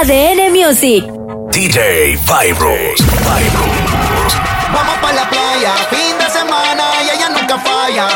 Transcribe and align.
ADN 0.00 0.52
Music. 0.52 1.04
DJ 1.50 2.16
Vibros. 2.22 3.00
Vamos 4.72 4.96
para 5.02 5.12
la 5.12 5.28
playa, 5.28 5.74
fin 5.90 6.16
de 6.16 6.30
semana 6.30 6.84
y 7.04 7.16
ella 7.16 7.28
nunca 7.30 7.58
falla. 7.58 8.06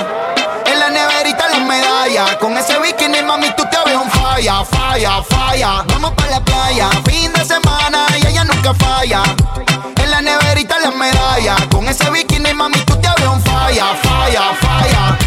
En 0.64 0.78
la 0.78 0.90
neverita 0.90 1.48
las 1.48 1.60
medallas, 1.66 2.36
con 2.36 2.56
ese 2.56 2.78
bikini 2.78 3.20
mami 3.22 3.48
tú 3.56 3.64
te 3.68 3.78
ves 3.84 3.96
un 3.96 4.08
falla, 4.12 4.64
falla, 4.64 5.24
falla. 5.24 5.84
Vamos 5.88 6.12
para 6.12 6.30
la 6.30 6.44
playa, 6.44 6.88
fin 7.04 7.32
de 7.32 7.44
semana 7.44 8.06
y 8.16 8.28
ella 8.28 8.44
nunca 8.44 8.74
falla. 8.74 9.24
En 9.96 10.08
la 10.08 10.20
neverita 10.20 10.78
las 10.78 10.94
medallas, 10.94 11.66
con 11.66 11.88
ese 11.88 12.08
bikini 12.12 12.54
mami 12.54 12.78
tú 12.84 12.94
te 13.00 13.08
ves 13.08 13.26
un 13.26 13.42
falla, 13.42 13.86
falla, 14.04 14.54
falla. 14.60 15.18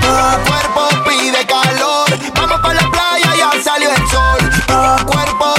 Tu 0.00 0.48
cuerpo 0.48 0.88
pide 1.04 1.44
calor, 1.46 2.08
vamos 2.36 2.60
para 2.60 2.74
la 2.74 2.90
playa 2.92 3.34
ya 3.36 3.50
salió 3.60 3.90
el 3.90 4.08
sol. 4.08 4.50
Tu 4.68 5.06
cuerpo 5.06 5.55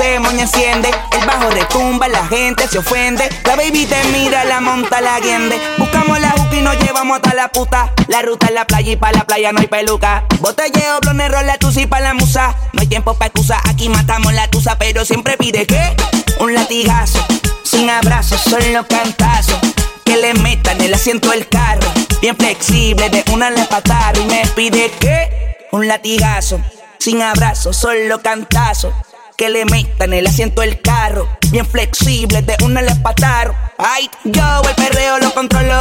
ese 0.00 0.18
moño 0.18 0.40
enciende. 0.40 0.90
El 1.12 1.26
bajo 1.26 1.50
retumba, 1.50 2.08
la 2.08 2.26
gente 2.26 2.66
se 2.68 2.78
ofende. 2.78 3.28
La 3.44 3.56
baby 3.56 3.86
te 3.86 4.02
mira, 4.12 4.44
la 4.44 4.60
monta, 4.60 5.00
la 5.00 5.20
guiende. 5.20 5.60
Buscamos 5.78 6.18
la 6.20 6.30
juca 6.30 6.56
y 6.56 6.62
nos 6.62 6.78
llevamos 6.78 7.16
hasta 7.16 7.34
la 7.34 7.48
puta. 7.48 7.92
La 8.08 8.22
ruta 8.22 8.48
en 8.48 8.54
la 8.54 8.66
playa 8.66 8.92
y 8.92 8.96
pa' 8.96 9.12
la 9.12 9.24
playa 9.24 9.52
no 9.52 9.60
hay 9.60 9.66
peluca. 9.66 10.24
Botelleo, 10.40 11.00
blonde, 11.00 11.28
rola, 11.28 11.56
y 11.76 11.86
pa' 11.86 12.00
la 12.00 12.14
musa. 12.14 12.54
No 12.72 12.80
hay 12.80 12.86
tiempo 12.86 13.14
pa' 13.14 13.26
excusa, 13.26 13.60
aquí 13.68 13.88
matamos 13.88 14.32
la 14.32 14.48
tusa, 14.48 14.76
pero 14.78 15.04
siempre 15.04 15.36
pide 15.36 15.66
que 15.66 15.96
un 16.38 16.54
latigazo. 16.54 17.24
Sin 17.62 17.90
abrazos, 17.90 18.40
solo 18.40 18.86
cantazos. 18.88 19.58
Que 20.04 20.16
le 20.16 20.34
metan 20.34 20.80
el 20.80 20.94
asiento 20.94 21.30
del 21.30 21.46
carro. 21.48 21.88
Bien 22.20 22.36
flexible, 22.36 23.10
de 23.10 23.24
una 23.32 23.50
le 23.50 23.64
pataron. 23.66 24.22
Y 24.22 24.26
me 24.26 24.46
pide 24.56 24.90
que 24.98 25.68
un 25.72 25.86
latigazo. 25.86 26.60
Sin 26.98 27.22
abrazo, 27.22 27.72
solo 27.72 28.20
cantazo. 28.20 28.92
Que 29.40 29.48
le 29.48 29.64
metan 29.64 30.12
el 30.12 30.26
asiento 30.26 30.60
del 30.60 30.82
carro. 30.82 31.26
Bien 31.50 31.64
flexible, 31.64 32.42
de 32.42 32.58
una 32.62 32.82
le 32.82 32.94
pataron. 32.96 33.56
Ay, 33.78 34.10
yo 34.24 34.42
el 34.68 34.74
perreo 34.74 35.18
lo 35.18 35.32
controlo. 35.32 35.78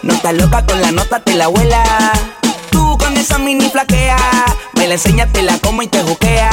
No 0.00 0.14
estás 0.14 0.32
loca 0.32 0.64
con 0.64 0.80
la 0.80 0.92
nota, 0.92 1.20
te 1.20 1.34
la 1.34 1.44
abuela. 1.44 1.84
Tú 2.70 2.96
con 2.96 3.14
esa 3.18 3.36
mini 3.36 3.68
flaquea. 3.68 4.16
Me 4.72 4.88
la 4.88 4.94
enseñas, 4.94 5.30
te 5.30 5.42
la 5.42 5.58
como 5.58 5.82
y 5.82 5.88
te 5.88 6.02
juquea. 6.02 6.48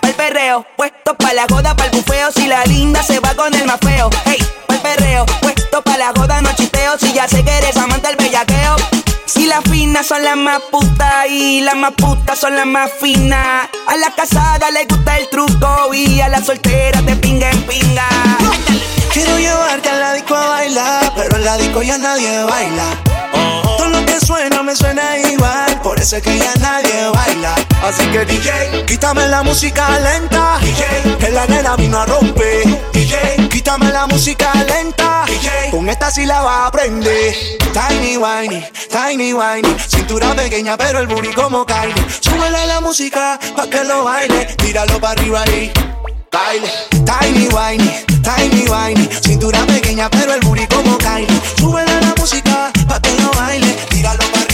Pa'l 0.00 0.14
perreo, 0.14 0.64
puesto 0.76 1.16
pa' 1.16 1.32
la 1.32 1.44
joda, 1.50 1.74
pa'l 1.74 1.90
bufeo. 1.90 2.30
Si 2.30 2.46
la 2.46 2.64
linda 2.66 3.02
se 3.02 3.18
va 3.18 3.34
con 3.34 3.52
el 3.52 3.66
más 3.66 3.80
feo. 3.80 4.08
Hey, 4.26 4.38
pa'l 4.68 4.78
perreo, 4.78 5.26
puesto 5.42 5.82
pa' 5.82 5.98
la 5.98 6.12
joda, 6.16 6.40
no 6.40 6.52
chisteo. 6.52 6.96
Si 7.00 7.12
ya 7.14 7.26
sé 7.26 7.42
que 7.42 7.50
eres 7.50 7.76
amante 7.76 8.06
del 8.06 8.16
bellaqueo. 8.16 8.76
Si 9.36 9.44
las 9.46 9.62
finas 9.64 10.06
son 10.06 10.24
las 10.24 10.36
más 10.36 10.60
putas 10.70 11.26
y 11.28 11.60
las 11.60 11.76
más 11.76 11.92
putas 11.92 12.38
son 12.38 12.56
las 12.56 12.64
más 12.64 12.90
finas. 12.98 13.68
A 13.86 13.96
la 13.96 14.10
casada 14.16 14.70
le 14.70 14.86
gusta 14.86 15.18
el 15.18 15.28
truco 15.28 15.92
y 15.92 16.20
a 16.22 16.28
la 16.28 16.42
soltera 16.42 17.02
de 17.02 17.14
pinga 17.16 17.50
en 17.50 17.62
pinga. 17.64 18.08
Quiero 19.12 19.38
llevarte 19.38 19.90
a 19.90 19.98
la 19.98 20.12
disco 20.14 20.34
a 20.34 20.46
bailar, 20.48 21.12
pero 21.14 21.36
en 21.36 21.44
la 21.44 21.56
disco 21.58 21.82
ya 21.82 21.98
nadie 21.98 22.44
baila. 22.44 22.84
Todo 23.62 23.88
lo 23.88 24.06
que 24.06 24.18
suena 24.20 24.62
me 24.62 24.74
suena 24.74 25.18
igual, 25.18 25.80
por 25.82 26.00
eso 26.00 26.16
es 26.16 26.22
que 26.22 26.38
ya 26.38 26.54
nadie 26.60 27.08
baila. 27.12 27.54
Así 27.84 28.06
que 28.06 28.24
DJ, 28.24 28.86
quítame 28.86 29.28
la 29.28 29.42
música 29.42 30.00
lenta. 30.00 30.58
DJ, 30.60 31.16
que 31.18 31.30
la 31.30 31.46
nena 31.46 31.76
vino 31.76 31.98
a 31.98 32.06
romper. 32.06 32.64
DJ, 32.92 33.35
quítame 33.66 33.90
la 33.90 34.06
música 34.06 34.52
lenta. 34.64 35.24
DJ, 35.26 35.72
con 35.72 35.88
esta 35.88 36.08
sí 36.08 36.24
la 36.24 36.38
a 36.38 36.66
aprender. 36.68 37.34
Tiny 37.72 38.16
whiny, 38.16 38.64
tiny 38.88 39.32
whiny, 39.32 39.76
cintura 39.88 40.32
pequeña 40.34 40.76
pero 40.76 41.00
el 41.00 41.08
booty 41.08 41.32
como 41.32 41.66
Kylie. 41.66 41.94
Súbele 42.20 42.64
la 42.68 42.80
música 42.80 43.40
pa' 43.56 43.68
que 43.68 43.82
lo 43.82 44.04
baile, 44.04 44.44
tíralo 44.56 45.00
para 45.00 45.20
arriba 45.20 45.42
ahí. 45.42 45.72
Baile, 46.30 46.70
tiny 47.04 47.48
whiny, 47.48 47.90
tiny 48.22 48.68
whiny, 48.68 49.08
cintura 49.20 49.66
pequeña 49.66 50.08
pero 50.10 50.34
el 50.34 50.40
booty 50.42 50.66
como 50.68 50.96
Kylie. 50.98 51.26
Súbele 51.58 52.00
la 52.00 52.14
música 52.16 52.70
pa' 52.86 53.00
que 53.00 53.20
lo 53.20 53.32
baile, 53.32 53.72
tíralo 53.90 54.24
para 54.30 54.45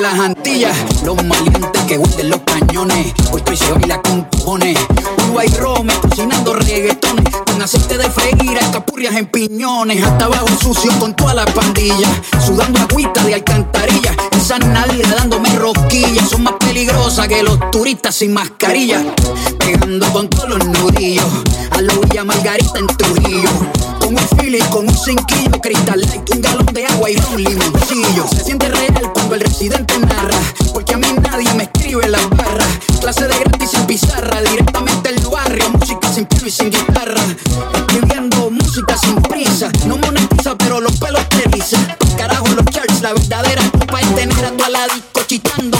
Las 0.00 0.18
Antillas. 0.18 0.76
Los 1.04 1.16
maleantes 1.24 1.82
que 1.84 1.96
hunden 1.96 2.28
los 2.28 2.40
cañones. 2.40 3.14
Hoy 3.30 3.38
estoy 3.38 3.56
se 3.56 3.72
baila 3.72 4.02
con 4.02 4.24
cojones. 4.24 4.78
Uva 5.30 5.44
y 5.46 5.48
rome, 5.56 5.94
cocinando 6.02 6.52
reggaetones. 6.52 7.34
Con 7.46 7.62
aceite 7.62 7.96
de 7.96 8.10
freír, 8.10 8.58
capurrias 8.72 9.14
en 9.14 9.26
piñones. 9.26 10.04
Hasta 10.04 10.26
abajo 10.26 10.48
sucio 10.60 10.92
con 10.98 11.14
toda 11.14 11.34
la 11.34 11.46
pandilla. 11.46 12.08
Sudando 12.44 12.80
agüita 12.80 13.24
de 13.24 13.34
alcantarilla. 13.34 14.14
Esa 14.36 14.58
dándome 14.58 15.48
rosquillas. 15.56 16.28
Son 16.28 16.42
más 16.42 16.54
peligrosas 16.60 17.26
que 17.28 17.42
los 17.42 17.58
turistas 17.70 18.14
sin 18.14 18.34
mascarilla. 18.34 19.02
Pegando 19.58 20.12
con 20.12 20.28
todos 20.28 20.50
los 20.50 20.64
nudillos. 20.66 21.26
A 21.70 21.80
la 21.80 22.24
Margarita 22.24 22.78
en 22.78 22.86
Trujillo. 22.86 23.50
Con 24.06 24.14
un 24.14 24.28
fili, 24.38 24.60
con 24.70 24.88
un 24.88 24.96
cinquillo, 24.96 25.60
cristal 25.60 26.00
light, 26.00 26.30
un 26.32 26.40
galón 26.40 26.66
de 26.66 26.86
agua 26.86 27.10
y 27.10 27.16
un 27.16 27.42
limoncillo. 27.42 28.24
Se 28.28 28.44
siente 28.44 28.68
real 28.68 29.10
cuando 29.12 29.34
el 29.34 29.40
residente 29.40 29.98
narra, 29.98 30.38
porque 30.72 30.94
a 30.94 30.98
mí 30.98 31.08
nadie 31.20 31.52
me 31.54 31.64
escribe 31.64 32.06
las 32.08 32.30
barras. 32.30 32.68
Clase 33.00 33.26
de 33.26 33.36
gratis 33.36 33.72
sin 33.72 33.84
pizarra, 33.84 34.42
directamente 34.42 35.12
del 35.12 35.26
barrio, 35.26 35.70
música 35.70 36.08
sin 36.12 36.24
piano 36.26 36.46
y 36.46 36.50
sin 36.52 36.70
guitarra. 36.70 37.20
Escribiendo 37.74 38.48
música 38.48 38.96
sin 38.96 39.16
prisa, 39.22 39.72
no 39.86 39.96
monetiza, 39.96 40.56
pero 40.56 40.80
los 40.80 40.96
pelos 41.00 41.28
te 41.28 41.50
dicen. 41.50 41.84
Carajo, 42.16 42.46
los 42.46 42.64
charts, 42.66 43.02
la 43.02 43.12
verdadera 43.12 43.68
culpa 43.72 44.00
es 44.00 44.14
tener 44.14 44.44
a 44.44 44.52
tu 44.52 44.62
aladico 44.62 45.22
chitando 45.26 45.75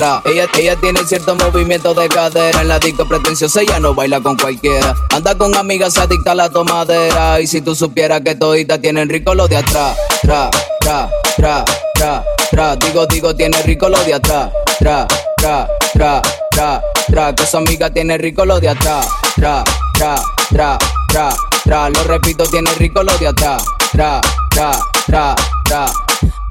Ella, 0.00 0.48
ella 0.56 0.76
tiene 0.76 1.00
cierto 1.06 1.34
movimiento 1.34 1.92
de 1.92 2.08
cadera. 2.08 2.62
En 2.62 2.68
la 2.68 2.78
disco 2.78 3.06
pretenciosa 3.06 3.60
ella 3.60 3.78
no 3.80 3.92
baila 3.92 4.18
con 4.20 4.34
cualquiera. 4.34 4.96
Anda 5.10 5.36
con 5.36 5.54
amigas 5.54 5.98
adicta 5.98 6.32
a 6.32 6.34
la 6.34 6.48
tomadera. 6.48 7.38
Y 7.38 7.46
si 7.46 7.60
tú 7.60 7.74
supieras 7.74 8.22
que 8.22 8.34
toditas 8.34 8.80
tienen 8.80 9.10
rico 9.10 9.34
lo 9.34 9.46
de 9.46 9.58
atrás. 9.58 9.98
Tra, 10.22 10.48
tra, 10.80 11.10
tra, 11.36 11.64
tra, 11.94 12.24
tra. 12.50 12.76
Digo, 12.76 13.04
digo, 13.06 13.36
tiene 13.36 13.60
rico 13.62 13.90
lo 13.90 14.02
de 14.02 14.14
atrás. 14.14 14.50
Tra, 14.78 15.06
tra, 15.36 15.68
tra, 15.92 16.22
tra, 16.50 16.82
tra. 17.06 17.34
Que 17.34 17.44
su 17.44 17.58
amiga 17.58 17.90
tiene 17.90 18.16
rico 18.16 18.46
lo 18.46 18.58
de 18.58 18.70
atrás. 18.70 19.06
Tra, 19.36 19.62
tra, 19.92 20.14
tra, 20.48 20.78
tra, 21.08 21.36
tra. 21.62 21.90
Lo 21.90 22.04
repito, 22.04 22.44
tiene 22.46 22.72
rico 22.76 23.02
lo 23.02 23.12
de 23.18 23.28
atrás. 23.28 23.62
Tra, 23.92 24.18
tra, 24.48 24.72
tra, 25.06 25.34
tra. 25.64 25.92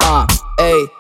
Ah, 0.02 0.28
ey 0.58 0.99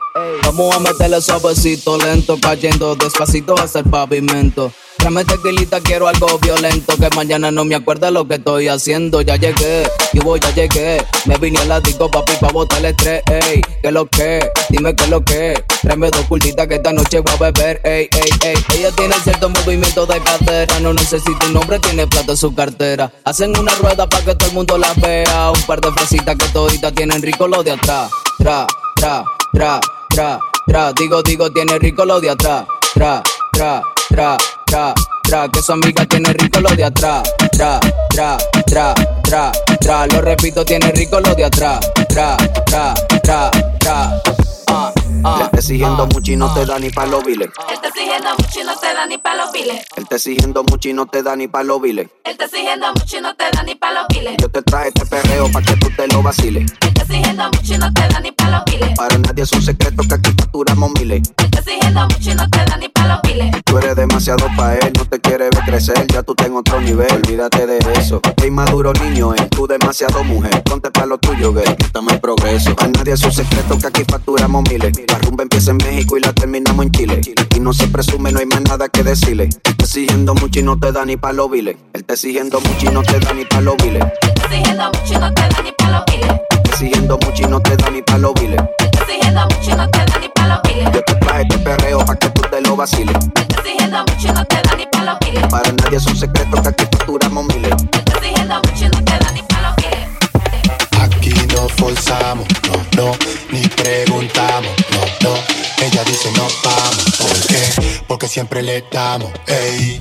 Vamos 0.59 0.75
a 0.75 0.79
meterle 0.79 1.21
suavecito, 1.21 1.97
lento, 1.97 2.37
cayendo 2.37 2.93
despacito 2.93 3.57
hasta 3.57 3.79
el 3.79 3.85
pavimento. 3.85 4.73
Tráeme 4.97 5.23
tequilita, 5.23 5.79
quiero 5.79 6.09
algo 6.09 6.37
violento, 6.39 6.97
que 6.97 7.09
mañana 7.15 7.49
no 7.49 7.63
me 7.63 7.75
acuerda 7.75 8.11
lo 8.11 8.27
que 8.27 8.35
estoy 8.35 8.67
haciendo. 8.67 9.21
Ya 9.21 9.37
llegué, 9.37 9.89
yo 10.11 10.21
voy, 10.21 10.41
ya 10.41 10.53
llegué. 10.53 11.01
Me 11.23 11.37
vine 11.37 11.59
al 11.59 11.81
disco, 11.81 12.11
papi, 12.11 12.33
pa' 12.41 12.51
botar 12.51 12.79
el 12.79 12.87
estrés, 12.87 13.23
ey. 13.27 13.61
¿Qué 13.81 13.89
lo 13.89 14.05
que? 14.07 14.51
Dime 14.67 14.93
qué 14.97 15.07
lo 15.07 15.23
que. 15.23 15.63
Tráeme 15.81 16.11
dos 16.11 16.25
cultitas 16.25 16.67
que 16.67 16.75
esta 16.75 16.91
noche 16.91 17.21
voy 17.21 17.35
a 17.35 17.37
beber, 17.37 17.79
ey, 17.85 18.09
ey, 18.11 18.29
ey. 18.43 18.55
Ella 18.77 18.91
tiene 18.91 19.15
cierto 19.23 19.47
movimiento 19.47 20.05
de 20.07 20.19
cadera, 20.19 20.77
no 20.81 20.91
necesita 20.91 21.45
un 21.45 21.53
nombre, 21.53 21.79
tiene 21.79 22.05
plata 22.05 22.33
en 22.33 22.37
su 22.37 22.53
cartera. 22.53 23.09
Hacen 23.23 23.57
una 23.57 23.73
rueda 23.75 24.09
para 24.09 24.25
que 24.25 24.35
todo 24.35 24.49
el 24.49 24.55
mundo 24.55 24.77
la 24.77 24.93
vea. 24.95 25.51
Un 25.51 25.61
par 25.61 25.79
de 25.79 25.89
fresitas 25.93 26.35
que 26.35 26.49
toditas 26.49 26.93
tienen 26.93 27.21
rico 27.21 27.47
lo 27.47 27.63
de 27.63 27.71
atrás. 27.71 28.11
Tra, 28.37 28.67
tra, 28.97 29.23
tra, 29.53 29.79
tra, 30.19 30.39
tra. 30.67 30.93
Digo, 30.93 31.23
digo, 31.23 31.49
tiene 31.51 31.79
rico 31.79 32.03
lo 32.03 32.19
de 32.19 32.29
atrás. 32.29 32.65
Tra, 32.93 33.21
tra, 33.53 33.81
tra, 34.09 34.37
tra, 34.65 34.93
tra. 35.23 35.47
Que 35.47 35.61
su 35.61 35.71
amiga 35.71 36.05
tiene 36.05 36.33
rico 36.33 36.59
lo 36.59 36.69
de 36.75 36.83
atrás. 36.83 37.23
Tra, 37.51 37.79
tra, 38.09 38.37
tra, 38.65 38.93
tra, 39.23 39.51
tra. 39.79 40.07
Lo 40.07 40.21
repito, 40.21 40.65
tiene 40.65 40.91
rico 40.91 41.19
lo 41.21 41.33
de 41.35 41.45
atrás. 41.45 41.79
Tra, 42.09 42.35
tra, 42.65 42.93
tra, 43.23 43.49
tra. 43.79 44.21
Ah, 44.71 44.93
ah, 45.23 45.39
Él 45.41 45.49
te 45.51 45.57
exigiendo 45.57 46.03
ah, 46.03 46.09
mucho 46.13 46.31
y 46.31 46.35
no 46.35 46.53
te 46.53 46.61
ah. 46.61 46.65
da 46.65 46.79
ni 46.79 46.89
pa' 46.89 47.05
los 47.05 47.23
biles. 47.23 47.49
Él 47.69 47.79
te 47.81 47.87
exigiendo 47.87 48.29
mucho 48.37 48.59
y 48.59 48.63
no 48.63 48.75
te 48.77 48.93
da 48.93 49.05
ni 49.05 49.17
pa' 49.17 49.35
los 49.35 49.51
biles. 49.51 49.81
Él 49.95 50.07
te 50.07 50.15
exigiendo 50.15 50.63
mucho 50.63 50.89
y 50.89 50.93
no 50.93 51.05
te 51.07 51.23
da 51.23 51.35
ni 51.35 51.47
pa' 51.47 51.63
los 51.63 51.81
biles. 51.81 52.09
Él 52.25 52.37
te 52.37 52.45
exigiendo 52.45 52.87
mucho 52.93 53.17
y 53.17 53.21
no 53.21 53.35
te 53.35 53.49
da 53.51 53.63
ni 53.63 53.75
pa' 53.75 53.91
los 53.91 54.07
biles. 54.09 54.35
Yo 54.37 54.49
te 54.49 54.61
traje 54.61 54.89
este 54.89 55.05
perreo 55.05 55.49
pa' 55.51 55.61
que 55.61 55.75
tú 55.77 55.89
te 55.95 56.07
lo 56.09 56.21
vaciles. 56.21 56.71
Exigiendo 57.09 57.43
mucho 57.45 57.73
y 57.73 57.77
no 57.79 57.91
te 57.91 58.07
da 58.07 58.19
ni 58.19 58.31
pa' 58.31 58.49
los. 58.51 58.61
Para 58.95 59.17
nadie 59.17 59.41
es 59.41 59.51
un 59.53 59.63
secreto 59.63 60.03
que 60.07 60.13
aquí 60.13 60.31
facturamos 60.37 60.91
miles. 60.91 61.23
Él 61.37 61.49
te 61.49 61.57
exigiendo 61.57 62.01
mucho 62.01 62.29
y 62.29 62.35
no 62.35 62.47
te 62.47 62.65
da 62.65 62.77
ni 62.77 62.87
pa' 62.87 63.07
los. 63.07 63.19
Tú 63.65 63.77
eres 63.79 63.95
demasiado 63.95 64.45
pa' 64.55 64.75
él, 64.75 64.93
no 64.95 65.05
te 65.05 65.19
quiere 65.19 65.45
ver 65.45 65.63
crecer, 65.65 66.05
ya 66.13 66.21
tú 66.21 66.35
tengo 66.35 66.59
otro 66.59 66.79
nivel, 66.79 67.11
olvídate 67.11 67.65
de 67.65 67.79
eso. 67.97 68.21
Qué 68.37 68.47
inmaduro 68.47 68.93
niño 68.93 69.33
es, 69.33 69.49
tú 69.49 69.65
demasiado 69.65 70.23
mujer, 70.23 70.61
ponte 70.63 70.91
pa' 70.91 71.07
lo 71.07 71.17
tuyo, 71.17 71.51
gay, 71.51 71.75
estamos 71.79 72.13
en 72.13 72.19
progreso. 72.19 72.75
Para 72.75 72.91
nadie 72.91 73.13
es 73.13 73.23
un 73.23 73.31
secreto 73.31 73.79
que 73.79 73.87
aquí 73.87 74.03
facturamos 74.07 74.69
miles. 74.69 74.93
La 75.07 75.17
rumba 75.17 75.41
empieza 75.41 75.71
en 75.71 75.77
México 75.77 76.15
y 76.15 76.19
la 76.19 76.31
terminamos 76.33 76.85
en 76.85 76.91
Chile. 76.91 77.21
Aquí 77.41 77.59
no 77.59 77.73
se 77.73 77.87
presume, 77.87 78.31
no 78.31 78.37
hay 78.37 78.45
más 78.45 78.61
nada 78.61 78.87
que 78.87 79.01
decirle. 79.01 79.45
Él 79.45 79.75
te 79.77 79.83
exigiendo 79.83 80.35
mucho 80.35 80.59
y 80.59 80.63
no 80.63 80.77
te 80.77 80.91
da 80.91 81.05
ni 81.05 81.17
pa' 81.17 81.33
los 81.33 81.49
biles. 81.49 81.75
Él 81.93 82.05
te 82.05 82.13
exigiendo 82.13 82.59
mucho 82.59 82.85
y 82.85 82.93
no 82.93 83.01
te 83.01 83.19
da 83.19 83.33
ni 83.33 83.45
pa' 83.45 83.61
los 83.61 83.77
biles. 83.77 84.03
Él 84.03 84.33
te 84.35 84.41
exigiendo 84.45 84.91
mucho 84.91 85.13
y 85.15 85.17
no 85.17 85.33
te 85.33 85.41
da 85.41 85.61
ni 85.63 85.71
pa' 85.71 85.89
los 85.89 86.03
biles. 86.05 86.48
Exigiendo 86.69 87.17
mucho 87.17 87.43
y 87.43 87.47
no 87.47 87.59
te 87.59 87.75
da 87.75 87.89
ni 87.89 88.01
pa' 88.01 88.17
los 88.17 88.33
te 88.35 88.45
exigiendo 88.45 89.41
mucho 89.41 89.71
y 89.71 89.75
no 89.75 89.89
te 89.89 89.99
da 90.05 90.19
ni 90.19 90.29
pa' 90.29 90.47
los 90.47 90.61
biles. 90.63 90.93
Yo 90.93 91.03
te 91.03 91.15
traje 91.15 91.41
este 91.41 91.57
perreo 91.59 92.05
pa' 92.05 92.15
que 92.15 92.29
tú 92.29 92.41
te 92.41 92.61
lo 92.61 92.75
vaciles. 92.75 93.15
Exigiendo 93.57 93.99
mucho 93.99 94.27
y 94.27 94.31
no 94.31 94.45
te 94.45 94.55
da 94.61 94.75
ni 94.77 94.85
pa' 94.85 95.03
los 95.03 95.19
biles. 95.19 95.47
Para 95.47 95.71
nadie 95.73 95.97
es 95.97 96.05
un 96.05 96.15
secreto 96.15 96.61
que 96.61 96.69
aquí 96.69 96.85
facturamos 96.91 97.45
miles. 97.47 97.73
Exigiendo 98.15 98.55
mucho 98.55 98.85
y 98.85 98.89
no 98.89 99.03
te 99.03 99.19
da 99.19 99.31
ni 99.33 99.41
pa' 99.41 99.61
los 99.61 99.75
biles. 99.77 100.07
Aquí 101.01 101.33
no 101.53 101.67
forzamos, 101.69 102.47
no, 102.67 103.03
no, 103.03 103.11
ni 103.51 103.67
preguntamos, 103.67 104.71
no, 104.91 105.29
no. 105.29 105.35
Ella 105.83 106.03
dice 106.03 106.31
no 106.35 106.47
vamos, 106.63 107.15
¿por 107.17 107.47
qué? 107.47 108.01
Porque 108.07 108.27
siempre 108.27 108.61
le 108.61 108.83
damos, 108.91 109.31
ey. 109.47 109.99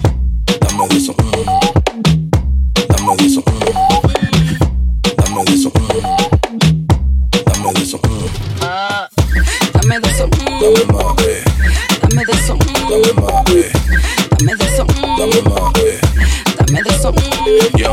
Dame 0.61 0.89
de 0.89 0.97
eso, 0.97 1.13
mm. 1.13 1.68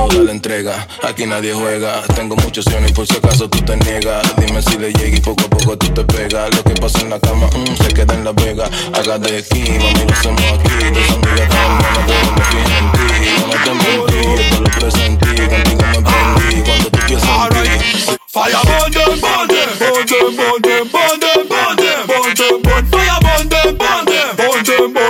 Mm. 0.07 0.17
Dale 0.17 0.31
entrega, 0.31 0.87
aquí 1.03 1.25
nadie 1.25 1.53
juega. 1.53 2.01
Tengo 2.15 2.35
muchos 2.37 2.65
opciones 2.65 2.91
por 2.91 3.07
si 3.07 3.17
acaso 3.17 3.49
tú 3.49 3.59
te 3.61 3.75
niegas. 3.77 4.23
Dime 4.37 4.61
si 4.61 4.77
le 4.77 4.91
llega 4.93 5.17
y 5.17 5.21
poco 5.21 5.43
a 5.45 5.49
poco 5.49 5.77
tú 5.77 5.87
te 5.93 6.03
pegas. 6.05 6.55
Lo 6.55 6.63
que 6.63 6.73
pasa 6.81 7.01
en 7.01 7.09
la 7.09 7.19
cama 7.19 7.47
mm, 7.47 7.83
se 7.83 7.93
queda 7.93 8.13
en 8.13 8.23
la 8.23 8.31
vega. 8.31 8.69
Haga 8.93 9.17
de 9.19 9.37
aquí, 9.37 9.61
mami, 9.61 10.05
lo 10.07 10.13
hacemos 10.13 10.41
aquí. 10.41 10.69
Tus 10.93 11.09
amigas 11.11 11.49
tan 11.49 11.77
buenas, 11.79 12.05
pero 12.07 12.31
me 12.53 12.61
en 12.77 12.91
ti. 12.91 13.07
No 13.45 13.55
te 13.63 13.71
mentí, 13.73 14.19
yo 14.25 14.43
te 14.49 14.59
lo 14.61 14.69
presentí. 14.79 15.25
Contigo 15.35 15.83
me 15.91 16.01
prendí 16.01 16.61
cuando 16.65 16.89
tú 16.89 16.99
piensas 17.05 17.29
en 17.29 17.49
ti. 17.49 18.15
Burn 18.35 18.51
them, 18.91 19.21
burn 19.21 19.47
them, 19.47 19.69
burn 19.79 20.05
them, 20.05 21.47
burn 21.47 21.75
them, 21.75 21.81
burn 21.81 21.99
them, 21.99 22.27
burn 22.67 22.99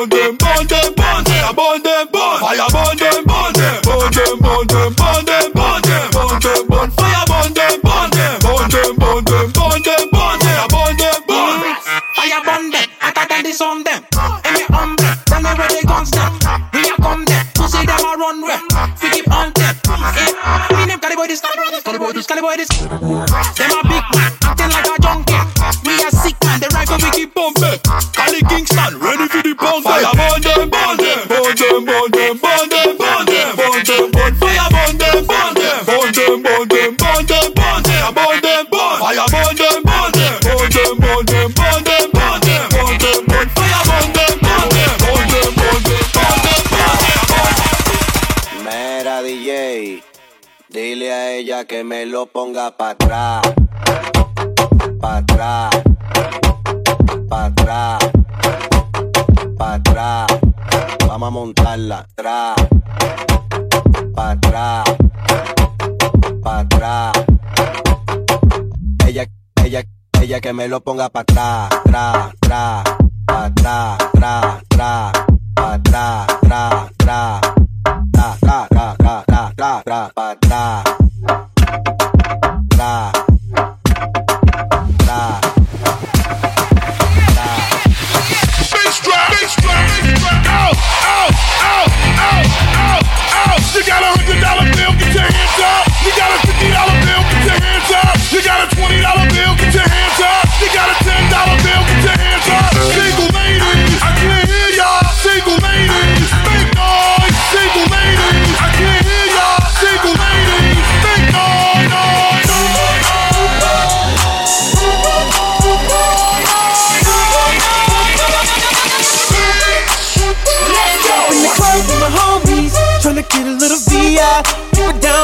them, 0.10 0.38
burn 0.38 1.88
them, 1.88 2.08
burn 2.12 2.36
fire 2.40 2.68
burn 2.72 2.98
them, 2.98 3.24
burn 3.26 3.26
them, 3.26 3.35
boy 22.46 22.56
this. 22.58 22.70
Them 22.70 23.74
a 23.74 23.82
big 23.90 24.06
man, 24.14 24.32
acting 24.46 24.70
like 24.70 24.86
a 24.86 24.96
junkie. 25.02 25.42
We 25.82 25.98
a 26.06 26.10
sick 26.14 26.38
man, 26.46 26.62
the 26.62 26.70
rifle 26.78 27.02
we 27.02 27.10
keep 27.18 27.34
bumping. 27.34 27.82
Cali 28.14 28.42
Kingston, 28.46 29.02
ready 29.02 29.26
for 29.28 29.42
the 29.42 29.54
bomb. 29.58 29.82
Fire 29.82 30.14
burn 30.14 30.42
them, 30.46 30.70
burn 30.70 30.98
them, 31.02 31.26
burn 31.26 31.58
them, 31.58 31.82
burn 31.90 32.10
them, 32.14 32.38
burn 32.38 32.70
them, 32.70 32.98
burn 33.02 33.26
them, 33.26 33.50
burn 33.58 33.82
them, 33.82 34.12
burn 34.14 34.34
fire 34.38 34.70
burn 34.70 34.94
them, 35.02 35.26
burn 35.26 35.58
them, 35.58 35.82
burn 35.90 36.14
them, 36.14 36.38
burn 36.46 36.62
them, 36.70 36.94
burn 36.94 37.26
them, 37.26 37.50
burn 37.58 37.82
them, 37.82 38.14
burn 38.14 38.38
them, 38.46 38.64
burn 38.70 38.98
fire 39.02 39.26
burn 39.34 39.56
them, 39.58 39.82
burn 39.82 40.14
them, 40.14 40.38
burn 40.46 40.70
them, 40.70 40.94
burn 41.02 41.26
them, 41.26 41.50
burn 41.58 41.82
them, 41.82 42.06
burn 42.14 42.40
them, 42.46 42.62
burn 42.70 42.94
them, 43.02 43.20
burn 43.26 43.48
fire 43.58 43.84
burn 43.90 44.10
them, 44.14 44.38
burn 44.46 44.70
them, 44.70 44.94
burn 45.02 45.26
them, 45.34 45.50
burn 45.58 45.82
them, 45.82 46.06
burn 46.14 46.38
them, 46.46 46.62
burn 46.70 46.94
them. 47.26 48.62
Mad 48.62 49.10
DJ. 49.26 50.06
Dile 50.70 51.14
a 51.14 51.32
ella 51.32 51.66
que 51.66 51.84
me 51.84 52.08
lo 52.08 52.26
ponga 52.26 52.76
para 52.76 52.92
atrás. 52.92 53.42
Para 55.00 55.18
atrás. 55.18 55.70
Para 57.30 57.46
atrás. 57.46 58.00
Para 59.58 59.74
atrás. 59.76 60.28
Vamos 61.08 61.28
a 61.28 61.30
montarla 61.30 62.00
atrás. 62.00 62.56
Para 64.16 64.32
atrás. 64.32 64.84
Para 66.42 66.60
atrás. 66.60 67.14
Ella, 69.08 69.28
ella, 69.64 69.84
ella 70.20 70.42
que 70.42 70.52
me 70.52 70.68
lo 70.68 70.82
ponga 70.82 71.10
para 71.10 71.22
atrás. 71.22 71.82
Tra, 71.84 72.34
tra. 72.40 72.84
Para 73.28 73.46
atrás, 73.46 73.98
tra, 74.14 74.62
tra. 74.68 75.12
Para 75.54 75.74
atrás, 75.74 76.28
tra, 76.42 76.90
tra. 76.98 77.42
Tra, 78.12 78.38
tra, 78.40 78.68
tra, 78.68 78.96
tra, 78.98 79.24
tra, 79.26 79.84
tra, 79.84 80.06
tra. 80.40 80.45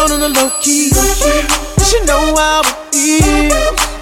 down 0.08 0.12
on 0.14 0.20
the 0.20 0.30
low 0.30 0.50
key. 0.62 0.90
She 1.86 2.00
know 2.06 2.34
how 2.36 2.62
it. 2.94 3.52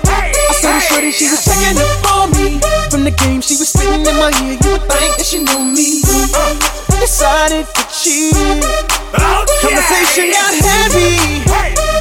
I 0.08 0.54
saw 0.62 0.72
the 0.72 0.80
shorty, 0.80 1.12
she 1.12 1.28
was 1.28 1.44
checking 1.44 1.78
up 1.78 2.12
on 2.14 2.32
me. 2.32 2.60
From 2.90 3.04
the 3.04 3.12
game, 3.12 3.42
she 3.42 3.58
was 3.58 3.70
spitting 3.70 4.06
in 4.06 4.16
my 4.16 4.32
ear. 4.44 4.56
You 4.64 4.72
would 4.72 4.86
think 4.88 5.18
that 5.18 5.26
she 5.26 5.44
knew 5.44 5.64
me. 5.66 6.02
Decided 7.00 7.68
to 7.68 7.84
cheat. 7.92 8.36
Conversation 9.62 10.32
got 10.32 10.54
heavy. 10.56 11.44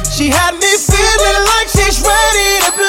She 0.07 0.29
had 0.29 0.55
me 0.55 0.71
feeling 0.79 1.43
like 1.51 1.67
she's 1.67 1.99
ready 1.99 2.49
to 2.65 2.71
play. 2.71 2.88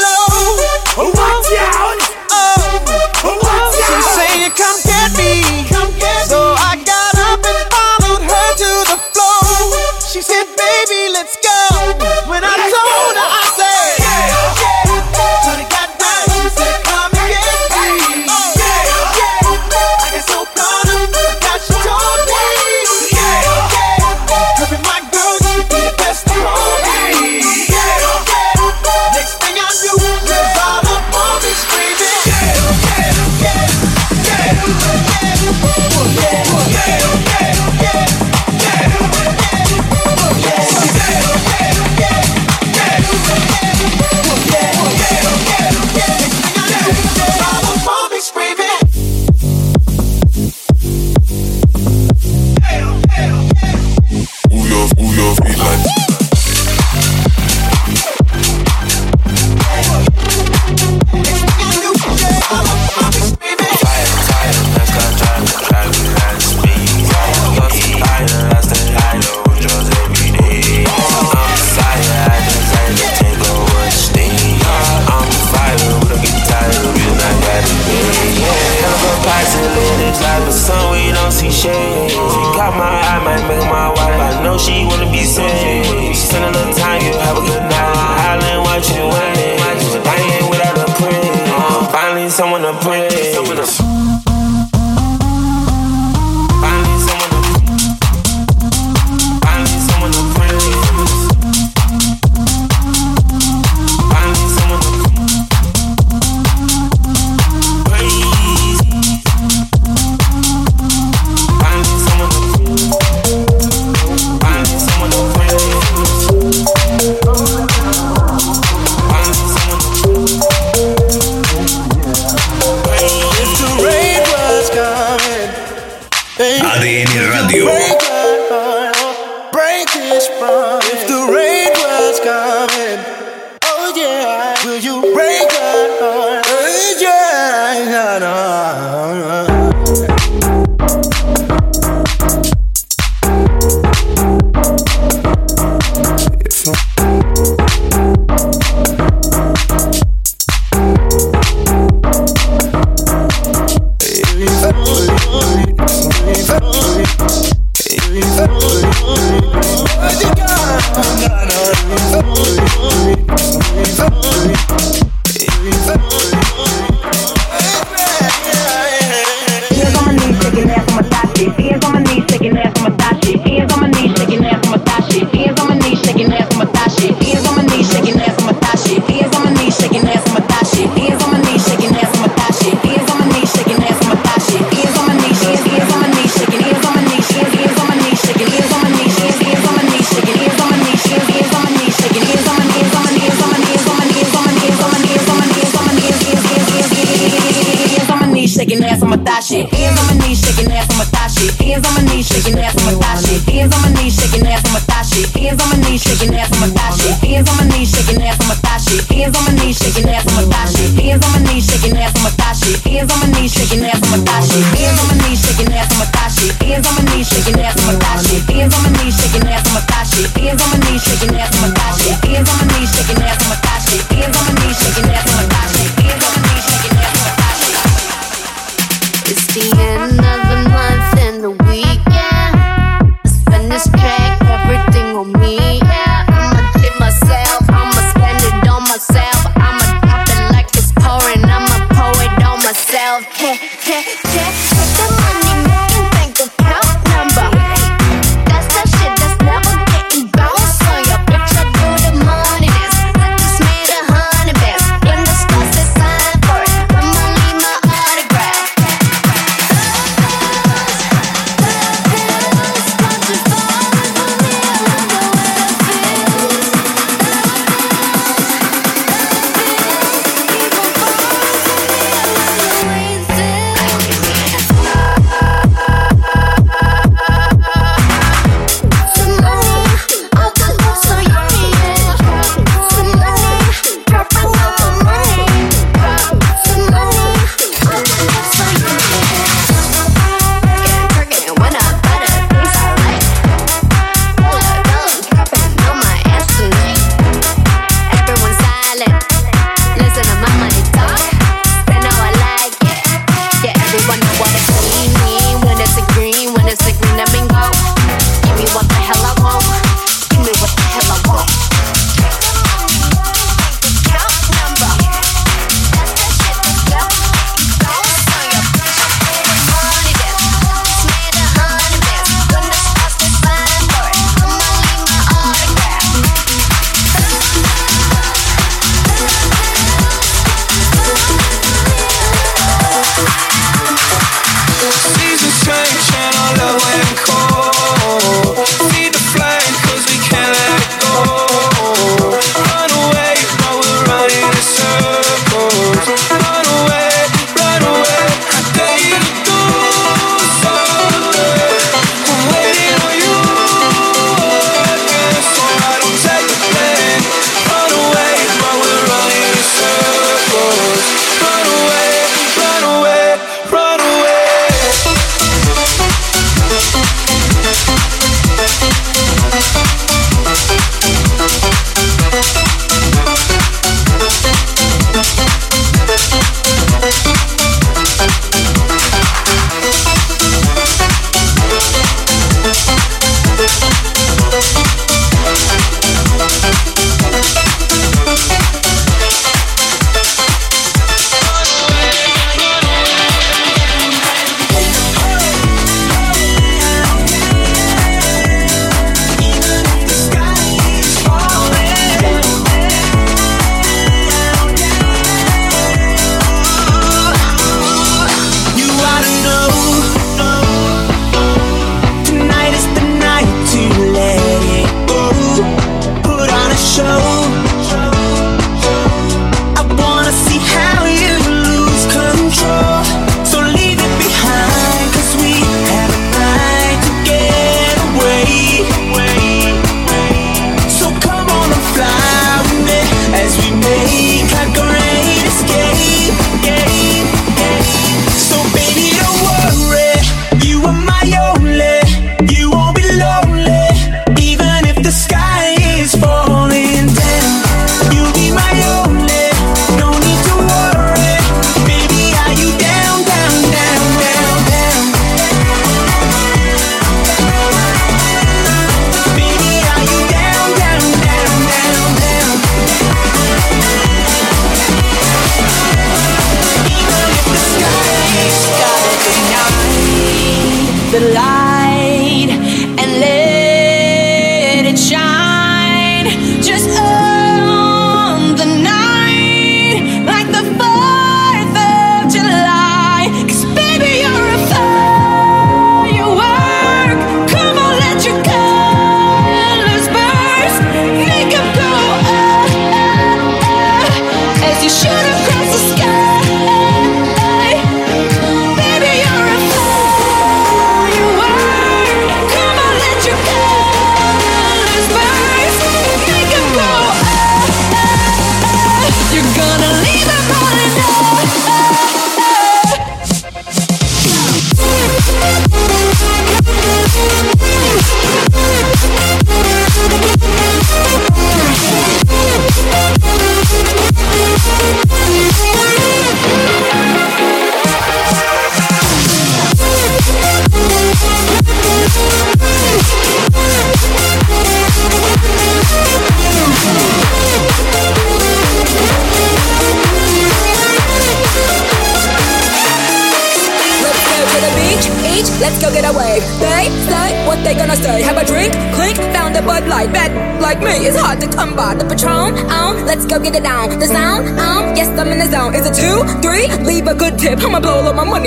ass 206.40 206.52
on 206.52 206.60
my 206.60 206.68
thigh. 206.68 206.90
Hands 207.26 207.48
on 207.48 207.56
my 207.56 207.76
knees, 207.76 207.90
shaking 207.90 208.22
ass 208.22 208.40
on 208.40 208.48
my 208.48 208.54
thigh 208.54 208.78
shit. 208.78 209.04
Hands 209.12 209.36
on 209.36 209.44
my 209.44 209.52
knees, 209.60 209.76
shaking 209.76 210.08
ass 210.08 210.26
on 210.26 210.34
my 210.36 210.44
thigh 210.48 210.70
shit. 210.72 210.90
Hands 211.04 211.24
on 211.24 211.32
my 211.32 211.52
knees, 211.52 211.64
shaking 211.68 211.96
ass 211.96 212.16
on 212.16 212.22
my 212.22 212.30
thigh 212.30 212.52
shit. 212.52 212.80
Hands 212.80 213.12
on 213.12 213.18
my 213.20 213.40
knees, 213.40 213.52
shaking 213.52 213.84
ass. 213.84 213.99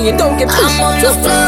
and 0.10 0.18
don't 0.18 0.38
get 0.38 0.50
pushed. 0.50 1.43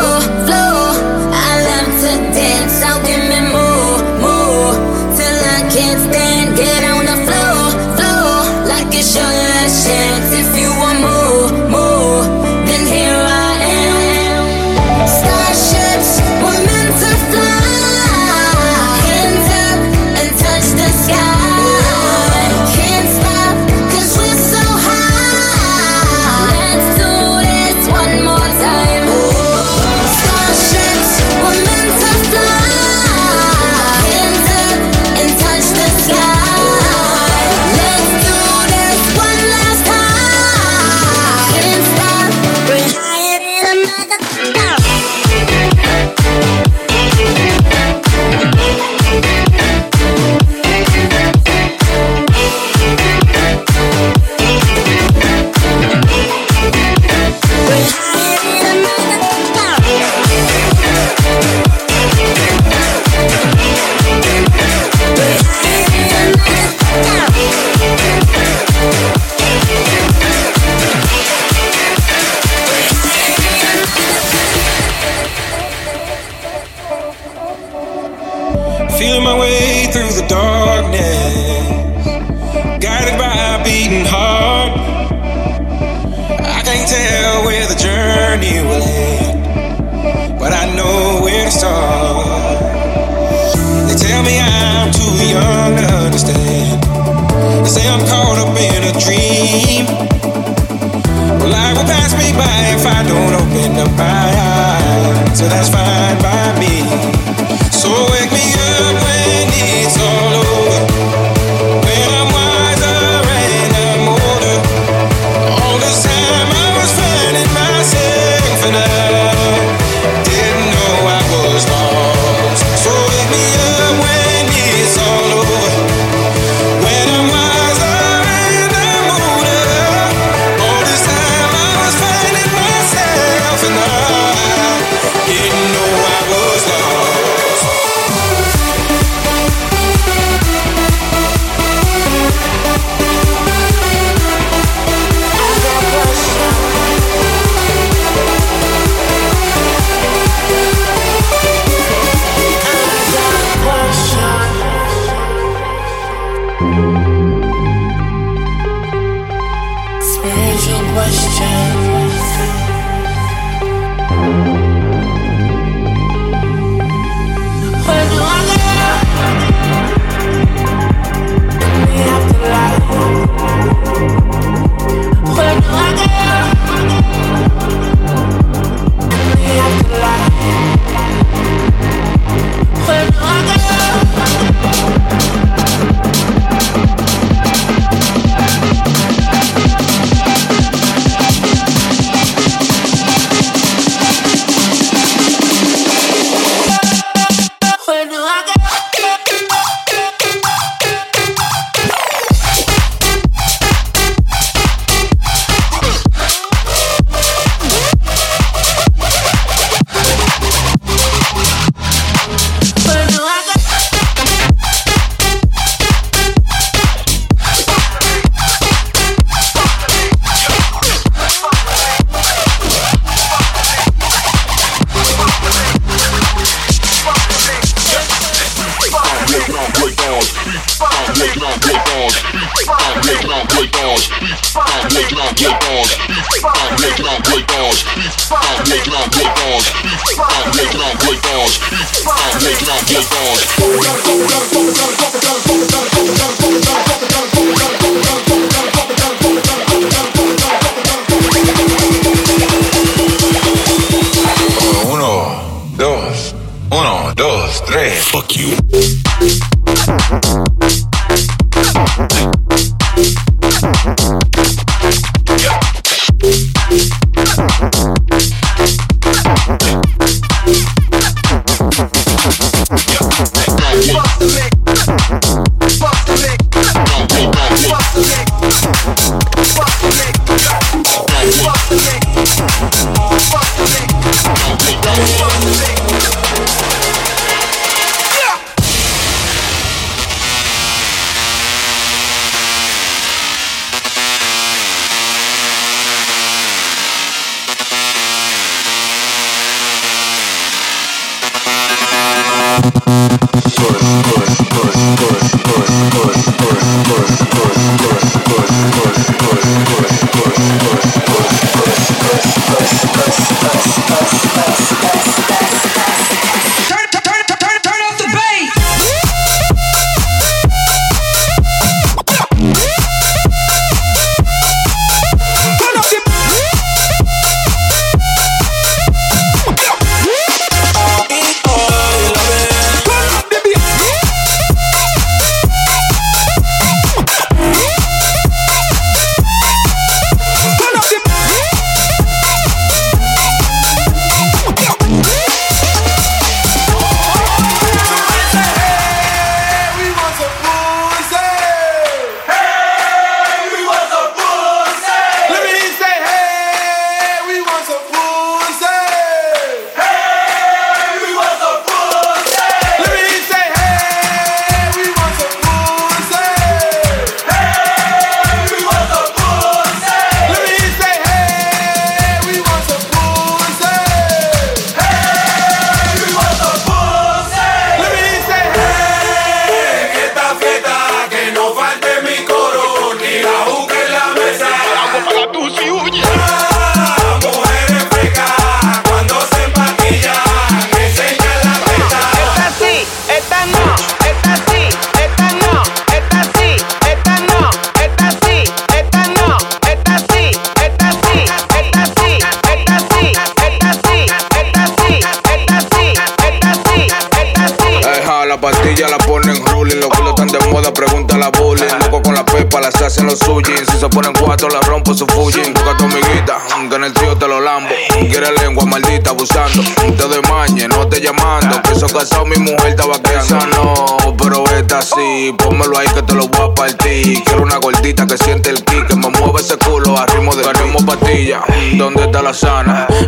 Tres. 257.61 258.03
Fuck 258.09 258.35
you. 258.35 259.04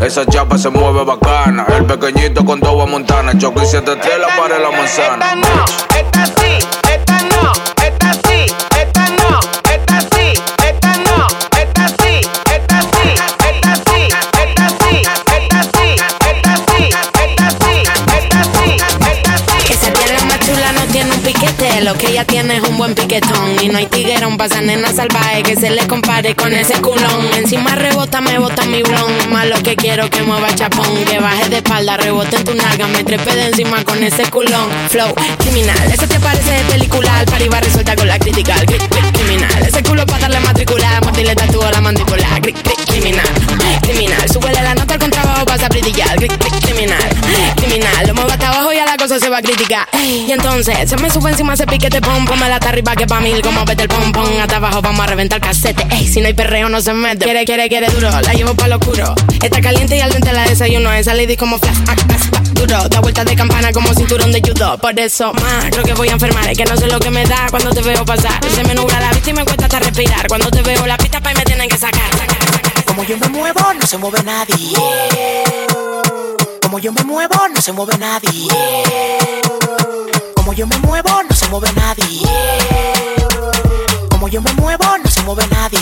Esa 0.07 0.25
chapa 0.25 0.57
se 0.57 0.69
mueve 0.69 1.03
bacana. 1.03 1.65
El 1.67 1.83
pequeñito 1.83 2.45
con 2.45 2.61
toda 2.61 2.85
montana. 2.85 3.37
Choco 3.37 3.61
y 3.61 3.65
siete 3.65 3.91
estrellas 3.91 4.29
para 4.37 4.57
la 4.57 4.71
manzana. 4.71 5.25
Que 21.39 21.47
piquete. 21.47 21.81
Lo 21.81 21.93
que 21.93 22.09
ella 22.09 22.25
tiene 22.25 22.57
es 22.57 22.63
un 22.63 22.77
buen 22.77 22.95
piquetón. 22.95 23.61
Y 23.61 23.69
no 23.69 23.77
hay 23.77 23.85
tiguerón 23.87 24.37
para 24.37 24.49
pasa 24.49 24.61
nena 24.61 24.91
salvaje 24.93 25.43
que 25.43 25.55
se 25.55 25.69
le 25.69 25.85
compare 25.87 26.35
con 26.35 26.53
ese 26.53 26.73
culón. 26.81 27.29
Encima 27.35 27.75
rebota, 27.75 28.21
me 28.21 28.37
bota 28.39 28.65
mi 28.65 28.81
blon. 28.81 29.29
Más 29.29 29.47
lo 29.47 29.61
que 29.61 29.75
quiero 29.75 30.09
que 30.09 30.23
mueva 30.23 30.53
chapón. 30.55 31.05
Que 31.05 31.19
baje 31.19 31.49
de 31.49 31.57
espalda, 31.57 31.97
rebote 31.97 32.37
en 32.37 32.43
tu 32.43 32.53
nalga. 32.53 32.87
Me 32.87 33.03
trepe 33.03 33.35
de 33.35 33.47
encima 33.47 33.83
con 33.83 34.03
ese 34.03 34.23
culón. 34.29 34.67
Flow 34.89 35.13
criminal, 35.39 35.91
ese 35.91 36.07
te 36.07 36.19
parece 36.19 36.51
de 36.51 36.63
película. 36.65 37.19
Al 37.19 37.61
resuelta 37.61 37.95
con 37.95 38.07
la 38.07 38.17
crítica. 38.17 38.55
Criminal, 39.13 39.65
ese 39.65 39.83
culo 39.83 40.05
para 40.05 40.21
darle 40.21 40.39
matricular. 40.39 41.03
Martín 41.05 41.27
le 41.27 41.35
tatúa 41.35 41.71
la 41.71 41.81
mandíbula. 41.81 42.39
Cric, 42.41 42.61
cric 42.61 42.86
criminal, 42.99 43.25
criminal. 43.81 44.29
Súbele 44.31 44.61
la 44.61 44.73
nota 44.73 44.93
al 44.95 44.99
contrabajo, 44.99 45.45
vas 45.45 45.61
a 45.61 45.69
brillar. 45.69 46.15
criminal, 46.17 47.09
criminal. 47.55 48.07
Lo 48.07 48.13
muevo 48.15 48.31
hasta 48.31 48.49
abajo 48.49 48.73
y 48.73 48.77
a 48.77 48.85
la 48.85 48.97
cosa 48.97 49.19
se 49.19 49.29
va 49.29 49.37
a 49.37 49.41
criticar. 49.41 49.87
Y 49.93 50.31
entonces 50.31 50.89
se 50.89 50.97
me 50.97 51.09
sube 51.09 51.29
encima 51.29 51.53
ese 51.53 51.65
piquete, 51.67 52.01
pom, 52.01 52.25
pom, 52.25 52.39
la 52.39 52.55
arriba 52.55 52.95
que 52.95 53.05
pa' 53.05 53.19
mil, 53.19 53.41
como 53.41 53.65
vete 53.65 53.83
el 53.83 53.89
pom, 53.89 54.11
pom. 54.11 54.25
Hasta 54.41 54.57
abajo 54.57 54.81
vamos 54.81 55.01
a 55.01 55.07
reventar 55.07 55.39
casete. 55.39 55.85
Ey, 55.91 56.07
si 56.07 56.21
no 56.21 56.27
hay 56.27 56.33
perreo, 56.33 56.69
no 56.69 56.81
se 56.81 56.93
mete. 56.93 57.25
Quiere, 57.25 57.45
quiere, 57.45 57.69
quiere 57.69 57.87
duro, 57.89 58.09
la 58.09 58.33
llevo 58.33 58.53
pa' 58.55 58.67
lo 58.67 58.77
oscuro. 58.77 59.13
Está 59.41 59.61
caliente 59.61 59.95
y 59.97 60.01
al 60.01 60.11
dente 60.11 60.33
la 60.33 60.43
desayuno. 60.45 60.91
Esa 60.91 61.13
lady 61.13 61.37
como 61.37 61.59
flash, 61.59 61.77
ah, 61.87 61.95
ah, 61.95 62.41
duro. 62.53 62.89
Da 62.89 62.99
vueltas 62.99 63.25
de 63.25 63.35
campana 63.35 63.71
como 63.71 63.93
cinturón 63.93 64.31
de 64.31 64.41
judo. 64.41 64.77
Por 64.79 64.99
eso, 64.99 65.33
más, 65.33 65.65
creo 65.71 65.83
que 65.83 65.93
voy 65.93 66.09
a 66.09 66.13
enfermar. 66.13 66.49
Es 66.49 66.57
que 66.57 66.65
no 66.65 66.75
sé 66.75 66.87
lo 66.87 66.99
que 66.99 67.11
me 67.11 67.25
da 67.25 67.47
cuando 67.49 67.69
te 67.71 67.81
veo 67.81 68.03
pasar. 68.05 68.39
Se 68.53 68.63
me 68.63 68.73
nubla 68.73 68.99
la 68.99 69.11
vista 69.11 69.29
y 69.29 69.33
me 69.33 69.45
cuesta 69.45 69.65
hasta 69.65 69.79
respirar. 69.79 70.27
Cuando 70.27 70.49
te 70.49 70.61
veo 70.61 70.85
la 70.87 70.97
pista, 70.97 71.21
pa' 71.21 71.31
y 71.31 71.35
me 71.35 71.43
tienen 71.43 71.69
que 71.69 71.77
sacar. 71.77 72.26
Como 72.97 73.07
yo 73.07 73.17
me 73.19 73.27
muevo, 73.27 73.73
no 73.79 73.85
se 73.85 73.95
mueve 73.99 74.23
nadie. 74.23 74.73
Como 76.63 76.79
yo 76.79 76.91
me 76.91 77.03
muevo, 77.03 77.47
no 77.53 77.61
se 77.61 77.71
mueve 77.71 77.95
nadie. 77.99 78.47
Como 80.33 80.51
yo 80.53 80.65
me 80.65 80.75
muevo, 80.79 81.09
no 81.29 81.35
se 81.35 81.47
mueve 81.49 81.71
nadie. 81.73 82.23
Como 84.09 84.27
yo 84.27 84.41
me 84.41 84.51
muevo, 84.53 84.83
no 84.97 85.11
se 85.11 85.21
mueve 85.21 85.45
nadie. 85.45 85.79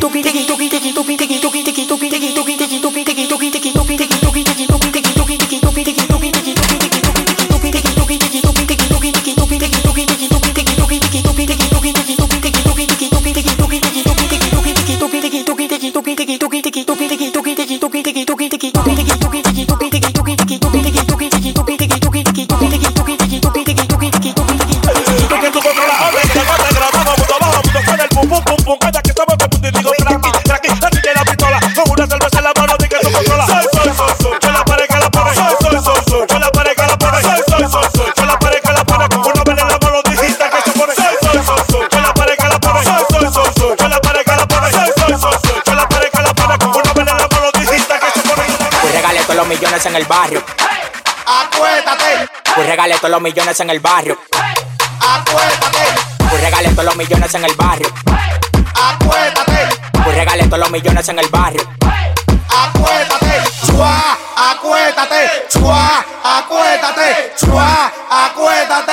Tuki 0.00 0.22
tiki 0.22 0.46
tuki 0.46 0.70
tiki 0.70 0.94
tuki 0.94 1.16
tiki 1.18 1.40
tuki 1.42 1.62
tiki 1.62 1.86
tuki 1.86 2.08
tiki 2.08 2.80
tuki 2.80 3.04
tiki 3.04 3.28
tuki 3.28 3.50
en 49.86 49.96
el 49.96 50.04
barrio. 50.04 50.42
Hey, 50.58 50.88
acuérdate. 51.26 52.28
Pues 52.54 52.66
regale 52.66 52.94
todos 52.96 53.10
los 53.10 53.20
millones 53.20 53.58
en 53.60 53.70
el 53.70 53.80
barrio. 53.80 54.18
Hey, 54.32 54.54
acuérdate. 55.00 56.28
Pues 56.30 56.40
regale 56.40 56.68
todos 56.70 56.84
los 56.84 56.96
millones 56.96 57.34
en 57.34 57.44
el 57.44 57.54
barrio. 57.54 57.88
Hey, 58.06 58.38
acuérdate. 58.74 59.68
Pues 60.04 60.16
regale 60.16 60.44
todos 60.44 60.58
los 60.58 60.70
millones 60.70 61.08
en 61.08 61.18
el 61.18 61.28
barrio. 61.28 61.62
Pues 61.80 62.11
acuérdate, 62.48 63.42
chua, 63.66 63.94
acuérdate, 64.50 65.48
chua, 65.50 66.04
acuérdate, 66.24 67.32
chua, 67.38 67.92
acuérdate. 68.10 68.91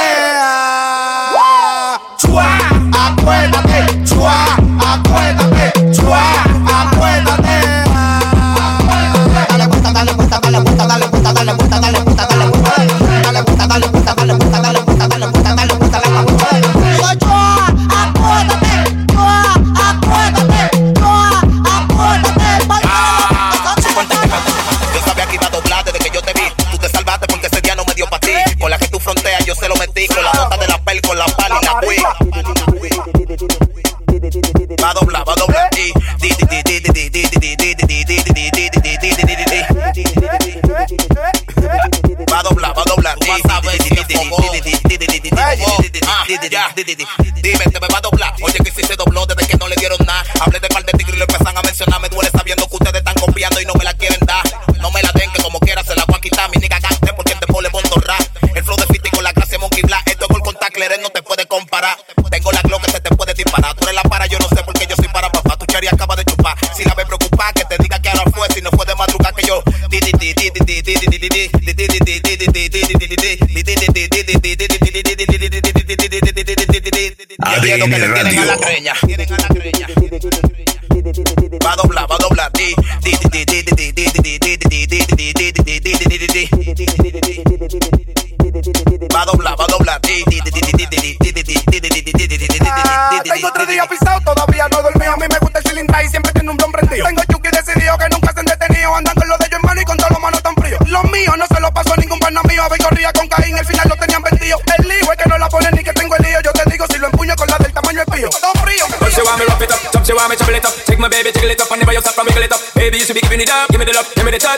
they 46.89 46.95
they 46.95 47.18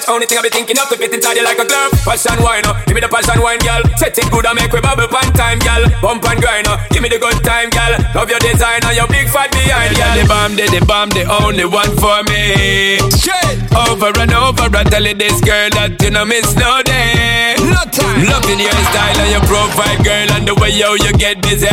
give 0.02 0.08
touch. 0.08 0.14
Only 0.14 0.26
thing 0.26 0.38
I 0.38 0.42
be 0.42 0.50
thinking 0.50 0.78
of 0.80 0.90
to 0.90 0.98
fit 0.98 1.14
inside 1.14 1.38
you 1.38 1.44
like 1.44 1.60
a 1.60 1.66
glove. 1.66 1.92
Passion 2.04 2.42
wine, 2.42 2.66
uh. 2.66 2.74
give 2.86 2.96
me 2.96 3.02
the 3.02 3.10
passion 3.10 3.42
wine, 3.42 3.60
girl. 3.60 3.82
Set 3.98 4.18
it 4.18 4.30
good 4.32 4.46
and 4.46 4.56
make 4.58 4.72
we 4.72 4.82
bubble 4.82 5.08
pan 5.08 5.32
time, 5.34 5.60
girl. 5.60 5.84
Bump 6.02 6.26
and 6.26 6.42
grind, 6.42 6.68
uh. 6.68 6.78
give 6.90 7.02
me 7.02 7.10
the 7.10 7.20
good 7.20 7.38
time, 7.44 7.70
girl. 7.70 7.94
Love 8.16 8.30
your 8.30 8.40
design 8.40 8.82
and 8.86 8.96
your 8.96 9.08
big 9.08 9.30
fat 9.30 9.52
behind, 9.52 9.96
girl. 9.96 10.16
The 10.18 10.26
bomb, 10.28 10.54
the, 10.56 10.66
the 10.70 10.82
bomb, 10.86 11.10
the 11.10 11.24
only 11.30 11.66
one 11.66 11.92
for 11.98 12.24
me. 12.30 12.98
Straight 13.14 13.62
over 13.76 14.12
and 14.18 14.34
over, 14.34 14.68
I 14.74 14.84
tell 14.90 15.04
you 15.06 15.14
this 15.14 15.40
girl 15.42 15.70
that 15.78 16.02
you 16.02 16.12
know 16.12 16.26
miss 16.26 16.56
no 16.56 16.82
day. 16.84 17.56
No 17.62 17.82
time. 17.90 18.26
Loving 18.26 18.60
your 18.60 18.76
style 18.92 19.18
and 19.22 19.32
your 19.32 19.46
profile, 19.46 20.00
girl, 20.04 20.30
and 20.36 20.48
the 20.48 20.56
way 20.58 20.74
yo 20.74 20.96
you 20.98 21.14
get 21.14 21.42
busy. 21.42 21.70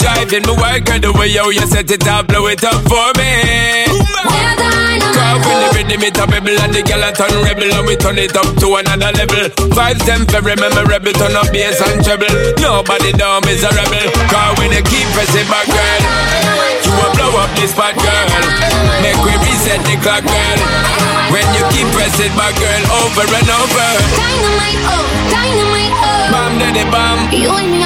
Driving 0.00 0.44
me 0.46 0.54
work, 0.54 0.84
girl, 0.84 1.00
the 1.00 1.12
way 1.16 1.28
yo 1.28 1.50
you 1.50 1.66
set 1.66 1.90
it 1.90 2.06
up, 2.06 2.28
blow 2.28 2.46
it 2.46 2.62
up 2.64 2.80
for 2.86 3.08
me. 3.18 4.55
Cause 5.16 5.40
when 5.44 5.56
the 5.56 5.68
rhythm 5.72 6.02
it 6.04 6.18
a 6.20 6.24
rebel 6.28 6.56
and 6.60 6.72
the 6.76 6.82
girl 6.84 7.02
a 7.02 7.10
turn 7.12 7.32
rebel 7.40 7.72
and 7.72 7.86
we 7.88 7.96
turn 7.96 8.18
it 8.20 8.36
up 8.36 8.48
to 8.60 8.76
another 8.76 9.12
level. 9.16 9.48
Vibes 9.72 10.04
them 10.04 10.28
very 10.28 10.54
memorable, 10.60 11.12
turn 11.16 11.32
up 11.32 11.48
bass 11.52 11.80
and 11.80 12.04
treble. 12.04 12.28
Nobody 12.60 13.12
down 13.16 13.48
is 13.48 13.64
a 13.64 13.70
rebel. 13.72 14.06
Cause 14.28 14.52
when 14.60 14.70
you 14.76 14.84
keep 14.84 15.08
pressing 15.16 15.48
back, 15.48 15.64
girl, 15.66 16.02
you 16.84 16.92
will 16.92 17.12
blow 17.16 17.32
up 17.40 17.50
this 17.56 17.72
spot, 17.72 17.96
girl. 17.96 18.28
Make 19.00 19.16
we 19.24 19.32
reset 19.40 19.80
the 19.88 19.96
clock, 20.04 20.24
girl. 20.24 20.58
When 21.32 21.46
you 21.56 21.64
keep 21.72 21.88
pressing 21.96 22.32
back, 22.36 22.54
girl, 22.60 22.82
over 23.02 23.26
and 23.26 23.48
over. 23.50 23.88
Dynamite, 24.14 24.82
oh, 24.84 25.04
dynamite, 25.32 25.96
oh. 25.96 26.30
Bam, 26.30 26.52
daddy, 26.60 26.84
bam. 26.92 27.18
You 27.32 27.50
and 27.56 27.70
me 27.72 27.82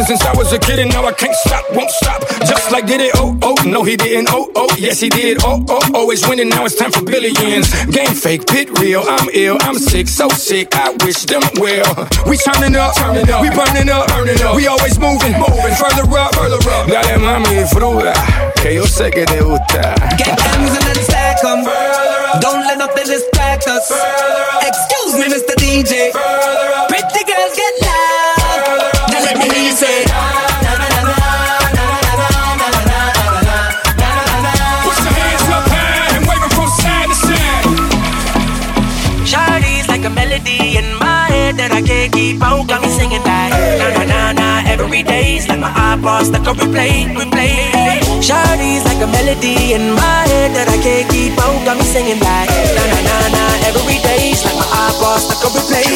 with 0.00 0.08
since 0.08 0.22
I 0.24 0.32
was 0.36 0.52
a 0.52 0.58
kid, 0.58 0.78
and 0.78 0.90
now 0.90 1.04
I 1.04 1.12
can't 1.12 1.34
stop, 1.34 1.64
won't 1.74 1.90
stop. 1.90 2.20
Just 2.46 2.70
like 2.72 2.86
did 2.86 3.00
it, 3.00 3.12
oh, 3.16 3.38
oh, 3.42 3.56
no, 3.66 3.82
he 3.82 3.96
didn't, 3.96 4.28
oh, 4.30 4.50
oh, 4.56 4.68
yes, 4.78 5.00
he 5.00 5.08
did, 5.08 5.38
oh, 5.42 5.64
oh, 5.68 5.82
always 5.94 6.26
winning, 6.28 6.48
now 6.48 6.64
it's 6.64 6.76
time 6.76 6.92
for 6.92 7.02
billions. 7.02 7.68
Game 7.86 8.14
fake, 8.14 8.46
pit 8.46 8.68
real, 8.78 9.02
I'm 9.06 9.28
ill, 9.32 9.58
I'm 9.60 9.78
sick, 9.78 10.08
so 10.08 10.28
sick, 10.28 10.68
I 10.74 10.90
wish 11.04 11.24
them 11.24 11.42
well. 11.56 12.08
We 12.26 12.36
turning 12.38 12.76
up, 12.76 12.94
turning 12.96 13.28
up, 13.30 13.42
we 13.42 13.50
burning 13.50 13.90
up, 13.90 14.08
burning 14.08 14.40
up, 14.42 14.56
we 14.56 14.66
always 14.66 14.98
moving, 14.98 15.32
moving, 15.36 15.74
further 15.76 16.06
up, 16.16 16.34
further 16.34 16.60
up. 16.70 16.86
Dale 16.88 17.18
mami, 17.18 17.64
fruta, 17.68 18.14
que 18.56 18.74
yo 18.74 18.84
sé 18.86 19.10
que 19.10 19.26
te 19.26 19.40
gusta. 19.42 19.94
Get 20.16 20.38
M's 20.56 20.72
and 20.76 20.86
then 20.86 21.04
stack 21.04 21.44
'em. 21.44 21.64
Don't 22.40 22.62
let 22.64 22.78
nothing 22.78 23.06
distract 23.06 23.66
us. 23.66 23.90
Excuse 24.62 25.14
me, 25.18 25.26
Mr. 25.34 25.54
DJ. 25.58 26.12
Pretty 26.12 26.89
girls 26.89 26.89
out. 42.50 42.66
Got 42.66 42.82
me 42.82 42.88
singing 42.88 43.22
like 43.22 43.54
na 43.78 43.86
na 43.94 44.02
na 44.12 44.20
na 44.32 44.48
every 44.66 45.02
day's 45.02 45.48
like 45.48 45.60
my 45.60 45.70
iPod 45.70 46.24
stuck 46.26 46.46
on 46.46 46.56
replay, 46.56 47.06
replay. 47.14 48.02
Shawty's 48.26 48.84
like 48.84 49.00
a 49.00 49.08
melody 49.14 49.72
in 49.74 49.94
my 49.94 50.20
head 50.30 50.50
that 50.56 50.68
I 50.68 50.78
can't 50.82 51.06
keep 51.10 51.38
out. 51.38 51.58
Got 51.64 51.78
me 51.78 51.84
singing 51.84 52.20
like 52.20 52.50
na 52.76 52.82
na 52.92 52.98
na 53.08 53.16
na 53.34 53.44
every 53.68 53.98
day's 54.02 54.44
like 54.44 54.58
my 54.62 54.68
iPod 54.86 55.18
stuck 55.24 55.42
on 55.46 55.52
replay, 55.56 55.86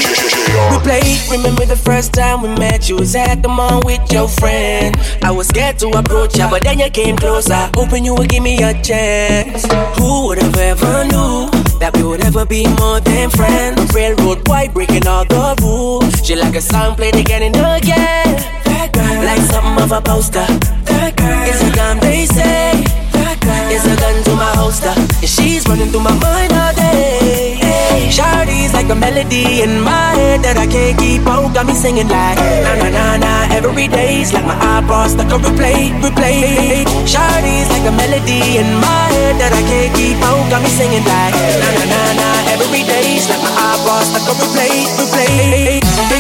replay. 0.73 1.05
Remember 1.31 1.67
the 1.67 1.77
first 1.77 2.13
time 2.13 2.43
we 2.43 2.49
met? 2.55 2.89
You 2.89 2.97
was 2.97 3.15
at 3.17 3.43
the 3.43 3.49
mall 3.49 3.83
with 3.85 4.05
your 4.13 4.29
friend. 4.29 4.97
I 5.23 5.31
was 5.31 5.49
scared 5.49 5.79
to 5.81 5.89
approach 5.91 6.39
ya, 6.39 6.49
but 6.51 6.63
then 6.63 6.79
you 6.79 6.91
came 6.91 7.17
closer, 7.17 7.71
hoping 7.75 8.05
you 8.05 8.15
would 8.15 8.29
give 8.29 8.43
me 8.43 8.63
a 8.63 8.73
chance. 8.83 9.67
Who 9.99 10.27
would 10.27 10.39
have 10.39 10.57
ever 10.57 11.05
knew? 11.11 11.54
That 11.79 11.97
we 11.97 12.03
would 12.03 12.23
ever 12.25 12.45
be 12.45 12.67
more 12.79 13.01
than 13.01 13.31
friends. 13.31 13.93
Railroad 13.95 14.45
boy 14.45 14.69
breaking 14.73 15.07
all 15.07 15.25
the 15.25 15.57
rules. 15.63 16.15
She 16.25 16.35
like 16.37 16.55
a 16.57 16.61
song 16.61 16.97
played 16.97 17.17
again 17.17 17.43
and 17.43 17.57
again. 17.57 18.31
That 18.65 18.93
girl, 18.93 19.25
Like 19.25 19.41
something 19.51 19.83
of 19.85 19.93
a 19.93 20.01
poster. 20.01 20.47
That 20.89 21.17
girl, 21.17 21.43
It's 21.49 21.63
a 21.63 21.71
gun, 21.75 21.99
they 22.01 22.27
say. 22.27 22.85
That 23.13 23.41
girl, 23.41 23.67
It's 23.75 23.87
a 23.87 23.97
gun 23.97 24.17
to 24.25 24.33
my 24.37 24.53
holster. 24.57 24.95
And 24.97 25.29
she's 25.29 25.67
running 25.69 25.91
through 25.91 26.01
my 26.03 26.15
mind 26.19 26.53
all 26.53 26.75
day. 26.75 27.64
Shawty's 28.11 28.73
like 28.73 28.91
a 28.91 28.95
melody 28.95 29.63
in 29.63 29.81
my 29.81 30.15
head 30.19 30.43
that 30.43 30.57
I 30.57 30.67
can't 30.67 30.99
keep 30.99 31.27
out. 31.27 31.55
Got 31.55 31.67
me 31.67 31.75
singing 31.75 32.09
like 32.09 32.39
na 32.39 32.73
na 32.81 32.89
na 32.91 33.05
na 33.19 33.33
every 33.55 33.89
day's 33.89 34.33
like 34.33 34.47
my 34.47 34.55
iPod 34.55 35.15
stuck 35.15 35.31
on 35.31 35.41
replay, 35.43 35.95
replay. 36.03 36.83
Shawty's 37.07 37.69
like 37.71 37.87
a 37.87 37.95
melody 37.95 38.59
in 38.59 38.69
my 38.83 39.05
head 39.15 39.39
that 39.39 39.53
I 39.55 39.63
can't 39.71 39.91
keep 39.95 40.19
out. 40.27 40.43
Got 40.51 40.63
me 40.63 40.71
singing 40.71 41.07
like 41.07 41.35
na 41.35 41.69
na 41.75 41.85
na 41.93 42.01
na 42.19 42.29
every 42.55 42.83
day's 42.83 43.29
like 43.31 43.43
my 43.43 43.53
iPod 43.75 44.03
stuck 44.11 44.27
on 44.31 44.37
replay, 44.43 44.75
replay. 44.99 46.14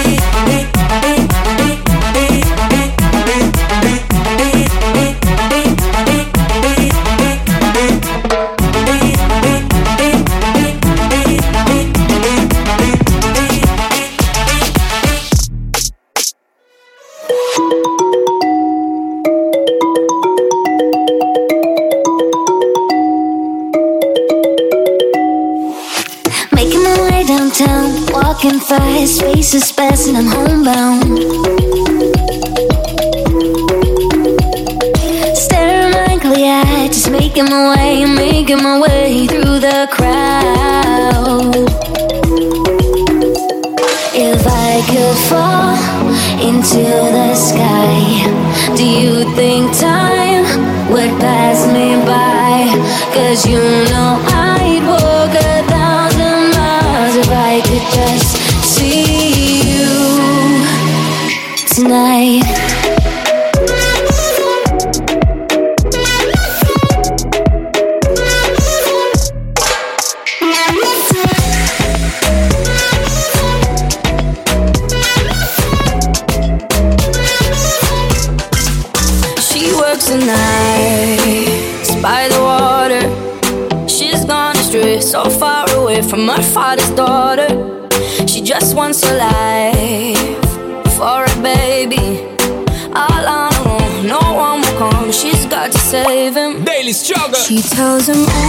'Cause 97.76 98.08
I'm. 98.08 98.43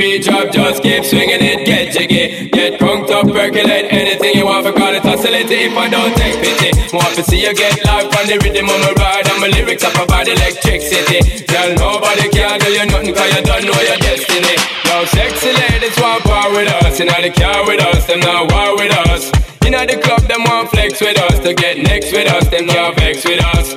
beat 0.00 0.24
drop, 0.24 0.48
just 0.50 0.82
keep 0.82 1.04
swinging 1.04 1.44
it, 1.44 1.68
get 1.68 1.92
jiggy. 1.92 2.48
Get 2.48 2.80
crunked 2.80 3.10
up, 3.12 3.28
percolate 3.28 3.92
anything 3.92 4.32
you 4.32 4.46
want, 4.48 4.64
for 4.64 4.72
call 4.72 4.96
it 4.96 5.04
oscillate 5.04 5.52
if 5.52 5.76
I 5.76 5.92
don't 5.92 6.16
take 6.16 6.40
pity. 6.40 6.72
Want 6.96 7.12
to 7.20 7.22
see 7.22 7.44
you 7.44 7.52
get 7.52 7.76
life 7.84 8.08
on 8.16 8.24
the 8.24 8.40
rhythm 8.40 8.72
on 8.72 8.80
my 8.80 8.92
ride, 8.96 9.28
and 9.28 9.38
my 9.44 9.48
lyrics 9.52 9.84
up 9.84 9.92
about 10.00 10.24
electricity. 10.24 11.44
Girl, 11.44 11.70
nobody 11.76 12.32
can 12.32 12.56
do 12.64 12.72
you 12.72 12.86
nothing, 12.88 13.12
cause 13.12 13.28
you 13.28 13.42
don't 13.44 13.64
know 13.68 13.80
your 13.84 14.00
destiny. 14.00 14.56
Yo, 14.88 15.04
sexy 15.12 15.52
ladies 15.52 15.96
want 16.00 16.24
power 16.24 16.48
with 16.56 16.72
us, 16.80 16.98
you 16.98 17.04
know 17.04 17.20
they 17.20 17.30
care 17.30 17.62
with 17.68 17.84
us, 17.84 18.06
them 18.08 18.20
not 18.20 18.48
war 18.48 18.80
with 18.80 18.96
us. 19.12 19.28
You 19.62 19.70
know 19.70 19.84
the 19.84 20.00
club, 20.00 20.24
them 20.24 20.48
want 20.48 20.70
flex 20.72 21.00
with 21.00 21.20
us, 21.20 21.38
to 21.44 21.52
get 21.52 21.76
next 21.76 22.10
with 22.12 22.26
us, 22.32 22.48
them 22.48 22.66
not 22.66 22.96
vex 22.96 23.22
with 23.28 23.44
us. 23.54 23.69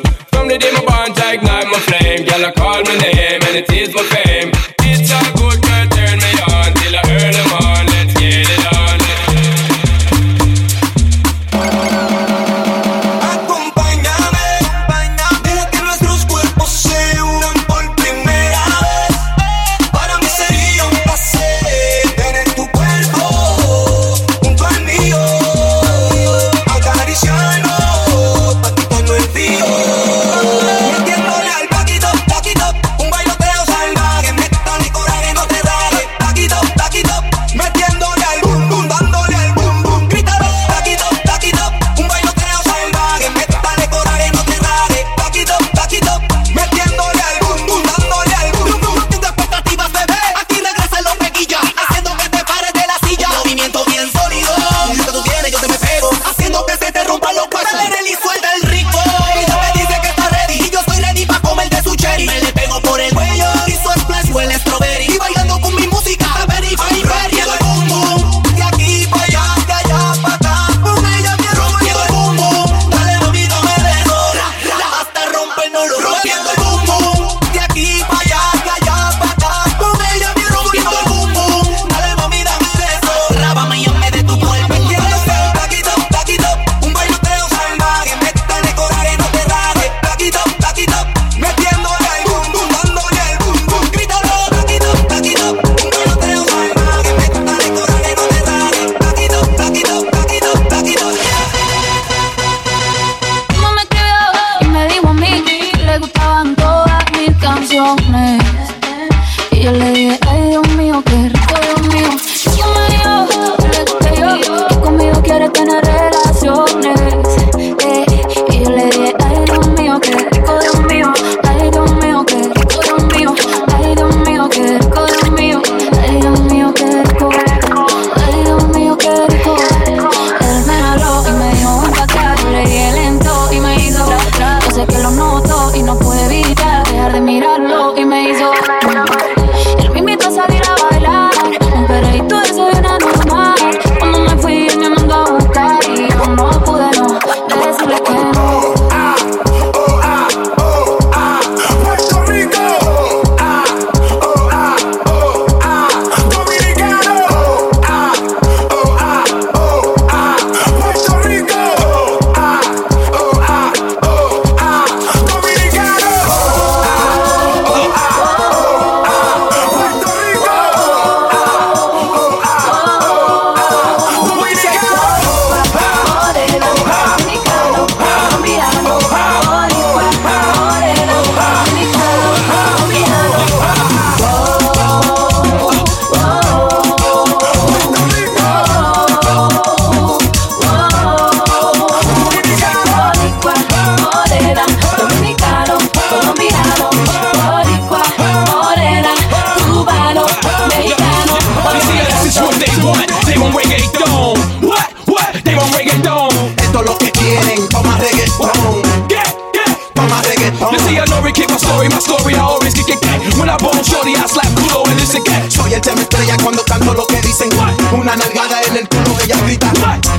I 214.23 214.25
slap 214.25 214.47
culo 214.55 214.87
and 214.87 214.95
this 214.95 215.15
again. 215.15 215.51
Soy 215.51 215.73
el 215.73 215.81
tema 215.81 215.99
estrella 215.99 216.37
cuando 216.41 216.63
canto 216.63 216.93
lo 216.93 217.05
que 217.07 217.19
dicen. 217.19 217.49
Una 217.91 218.15
nalgada 218.15 218.61
en 218.63 218.77
el 218.77 218.87
culo, 218.87 219.19
ella 219.19 219.35
grita. 219.43 219.69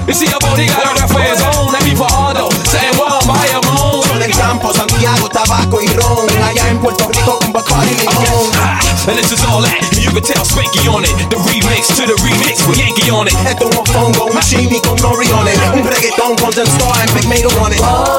You 0.06 0.12
see, 0.12 0.28
a 0.28 0.36
body 0.44 0.66
got 0.66 0.84
a 0.84 1.00
rap 1.00 1.08
for 1.08 1.22
his 1.24 1.40
own. 1.40 1.72
Let 1.72 1.84
me 1.84 1.96
for 1.96 2.12
Aldo. 2.12 2.50
Saying, 2.68 3.00
well, 3.00 3.16
I'm 3.16 3.26
by 3.26 3.48
your. 3.48 3.64
Son 4.04 4.18
del 4.18 4.30
campo, 4.36 4.74
Santiago, 4.74 5.30
tabaco 5.30 5.80
y 5.80 5.88
ron. 5.96 6.28
Allá 6.44 6.68
en 6.68 6.80
Puerto 6.80 7.08
Rico 7.08 7.38
con 7.38 7.52
Bacardi 7.54 7.92
y 7.92 7.96
limón. 7.96 8.52
Ah, 8.60 8.78
and 9.08 9.16
this 9.16 9.32
is 9.32 9.42
all 9.46 9.62
that. 9.62 9.72
And 9.80 10.04
you 10.04 10.12
can 10.12 10.22
tell 10.22 10.44
Spanky 10.44 10.86
on 10.86 11.04
it. 11.04 11.14
The 11.30 11.36
remix 11.36 11.88
to 11.96 12.04
the 12.04 12.16
remix 12.20 12.68
with 12.68 12.76
Yankee 12.76 13.08
on 13.10 13.26
it. 13.26 13.34
Esto 13.48 13.70
es 13.70 13.76
un 13.78 13.86
fongo, 13.86 14.26
un 14.26 14.40
shimmy 14.42 14.82
con 14.82 15.00
nori 15.00 15.32
on 15.32 15.48
it. 15.48 15.56
Un 15.72 15.88
reggaetón 15.88 16.36
con 16.36 16.52
Zen 16.52 16.66
Star 16.66 17.00
and 17.00 17.10
Big 17.14 17.24
Mato 17.24 17.48
on 17.58 17.72
it. 17.72 17.80
Oh. 17.80 18.13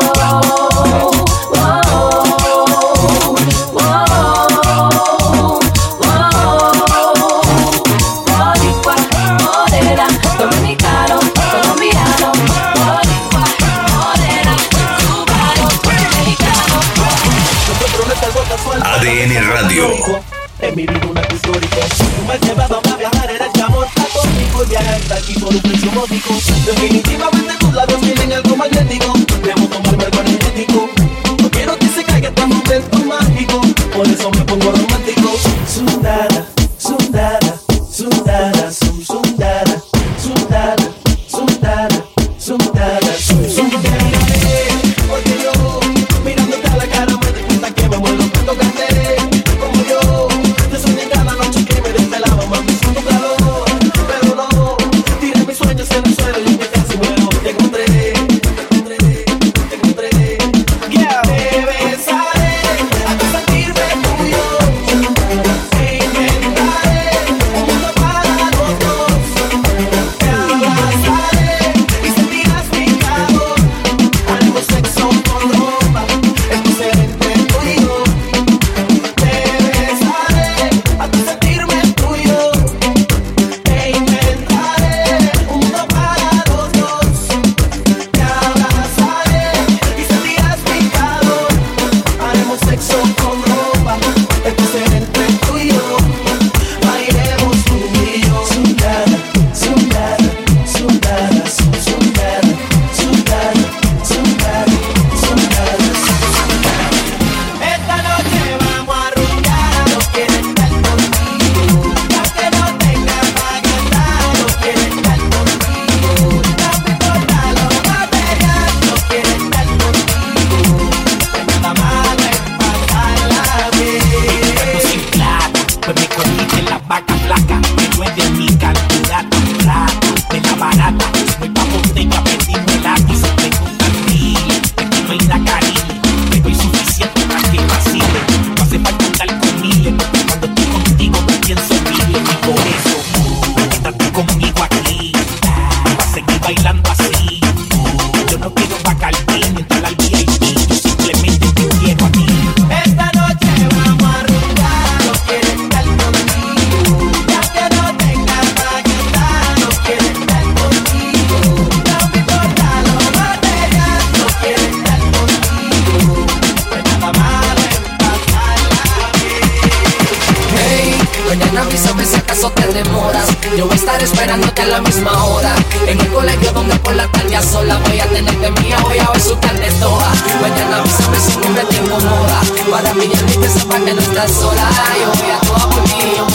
Sola 177.46 177.78
voy 177.86 178.00
a 178.00 178.08
tenerte 178.08 178.52
mía, 178.62 178.78
voy 178.82 179.00
a 179.00 179.10
ver 179.12 179.22
su 179.22 179.36
tarde 179.36 179.70
toda. 179.80 180.12
Mañana 180.42 180.78
avísame 180.78 181.20
si 181.20 181.38
no 181.38 181.50
me 181.50 181.64
te 181.66 181.76
incomoda. 181.76 182.42
Para 182.72 182.94
mí 182.94 183.08
ya 183.08 183.22
ni 183.22 183.38
que 183.38 183.50
sepa 183.50 183.80
que 183.80 183.94
no 183.94 184.02
estás 184.02 184.32
sola. 184.32 184.70
Yo 185.00 185.12
voy 185.22 185.32
a 185.32 185.40
toda 185.42 185.70
por 185.70 186.35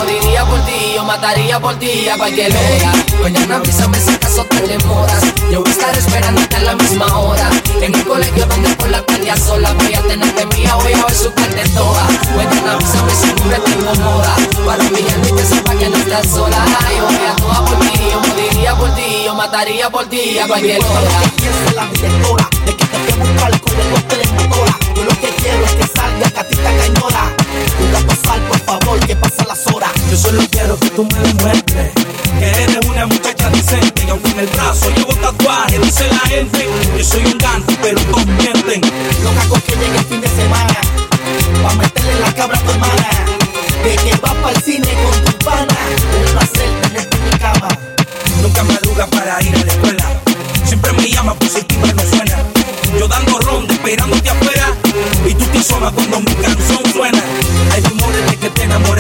mataría 1.10 1.58
por 1.58 1.76
ti 1.76 2.08
a 2.08 2.16
cualquier 2.16 2.52
hora. 2.56 2.92
Mañana 3.20 3.56
avísame 3.56 3.98
si 3.98 4.10
acaso 4.14 4.44
te 4.44 4.60
demoras. 4.62 5.24
Yo 5.50 5.60
voy 5.60 5.68
a 5.68 5.72
estar 5.72 5.98
esperándote 5.98 6.54
a 6.54 6.60
la 6.60 6.76
misma 6.76 7.06
hora. 7.18 7.50
En 7.82 7.92
el 7.92 8.04
colegio 8.04 8.46
donde 8.46 8.68
por 8.76 8.88
la 8.90 9.02
tarde 9.02 9.32
sola 9.36 9.72
voy 9.72 9.92
a 9.92 10.02
tenerte 10.02 10.46
mía, 10.54 10.72
voy 10.76 10.92
a 10.92 11.04
ver 11.04 11.14
su 11.14 11.30
tarde 11.30 11.62
toda. 11.74 12.04
Mañana 12.36 12.74
avísame 12.74 13.12
si 13.20 13.26
no 13.26 13.44
me 13.46 13.58
te 13.58 13.70
incomoda. 13.72 14.36
Para 14.64 14.84
ya 14.84 15.16
ni 15.22 15.32
que 15.36 15.44
sepa 15.44 15.74
que 15.74 15.88
no 15.88 15.96
estás 15.96 16.26
sola. 16.28 16.64
Yo 16.96 17.04
voy 17.06 17.26
a 17.26 17.36
toda 17.42 17.64
por 17.64 17.78
ti, 17.80 17.98
yo 18.12 18.20
moriría 18.20 18.74
por 18.76 18.94
ti, 18.94 19.22
yo 19.24 19.34
mataría 19.34 19.90
por 19.90 20.06
ti 20.06 20.38
a 20.38 20.46
cualquier 20.46 20.80
hora. 20.84 21.10
la 21.74 21.86
directora 21.86 22.48
de 22.66 22.76
que 22.76 22.84
te 22.86 22.98
fui 22.98 23.10
a 23.10 23.16
buscar 23.16 23.60
con 23.60 23.80
el 23.80 23.90
golpe. 23.90 24.16
Yo 24.94 25.02
lo 25.02 25.20
que 25.20 25.28
quiero 25.42 25.64
es 25.64 25.72
que 25.72 25.86
salga 25.88 26.30
catita 26.30 26.70
cañora. 26.78 27.39
Yo 30.10 30.16
solo 30.16 30.42
quiero 30.50 30.78
que 30.80 30.90
tú 30.90 31.04
me 31.04 31.18
demuestres 31.20 31.92
que 32.38 32.50
eres 32.64 32.78
una 32.86 33.06
muchacha 33.06 33.48
decente 33.50 34.04
y 34.06 34.10
aunque 34.10 34.30
en 34.30 34.40
el 34.40 34.46
brazo 34.48 34.90
llevo 34.96 35.14
tatuaje, 35.14 35.78
dice 35.78 36.08
la 36.08 36.28
gente, 36.28 36.68
yo 36.98 37.04
soy 37.04 37.24
un 37.26 37.38
ganso, 37.38 37.72
pero 37.80 38.00
todos 38.10 38.26
mienten. 38.26 38.80
Con 39.48 39.60
que 39.62 39.72
llegue 39.72 39.98
el 39.98 40.04
fin 40.04 40.20
de 40.20 40.28
semana, 40.28 40.80
pa' 41.62 41.74
meterle 41.74 42.20
la 42.20 42.34
cabra 42.34 42.58
a 42.58 42.62
tu 42.62 42.70
hermana. 42.70 43.08
De 43.84 43.96
que 43.96 44.16
va 44.16 44.34
pa'l 44.42 44.62
cine 44.64 44.88
con 45.04 45.24
tu 45.24 45.44
pana, 45.44 45.76
un 46.18 46.32
placer 46.32 46.68
tenerte 46.82 47.16
en 47.16 47.24
mi 47.24 47.38
cama. 47.38 47.68
Nunca 48.42 48.62
madruga 48.64 49.06
para 49.06 49.42
ir 49.42 49.54
a 49.54 49.64
la 49.64 49.72
escuela, 49.72 50.04
siempre 50.64 50.92
me 50.92 51.08
llama 51.08 51.34
positiva 51.34 51.86
no 51.92 52.02
suena. 52.02 52.36
Yo 52.98 53.06
dando 53.06 53.38
ronda, 53.38 53.72
esperándote 53.72 54.30
afuera, 54.30 54.74
y 55.26 55.34
tú 55.34 55.44
te 55.46 55.58
asomas 55.58 55.92
cuando 55.92 56.20
mi 56.20 56.34
canción 56.34 56.80
suena. 56.92 57.22
Hay 57.72 57.82
rumores 57.82 58.30
de 58.30 58.36
que 58.36 58.50
te 58.50 58.62
enamoraste, 58.64 58.99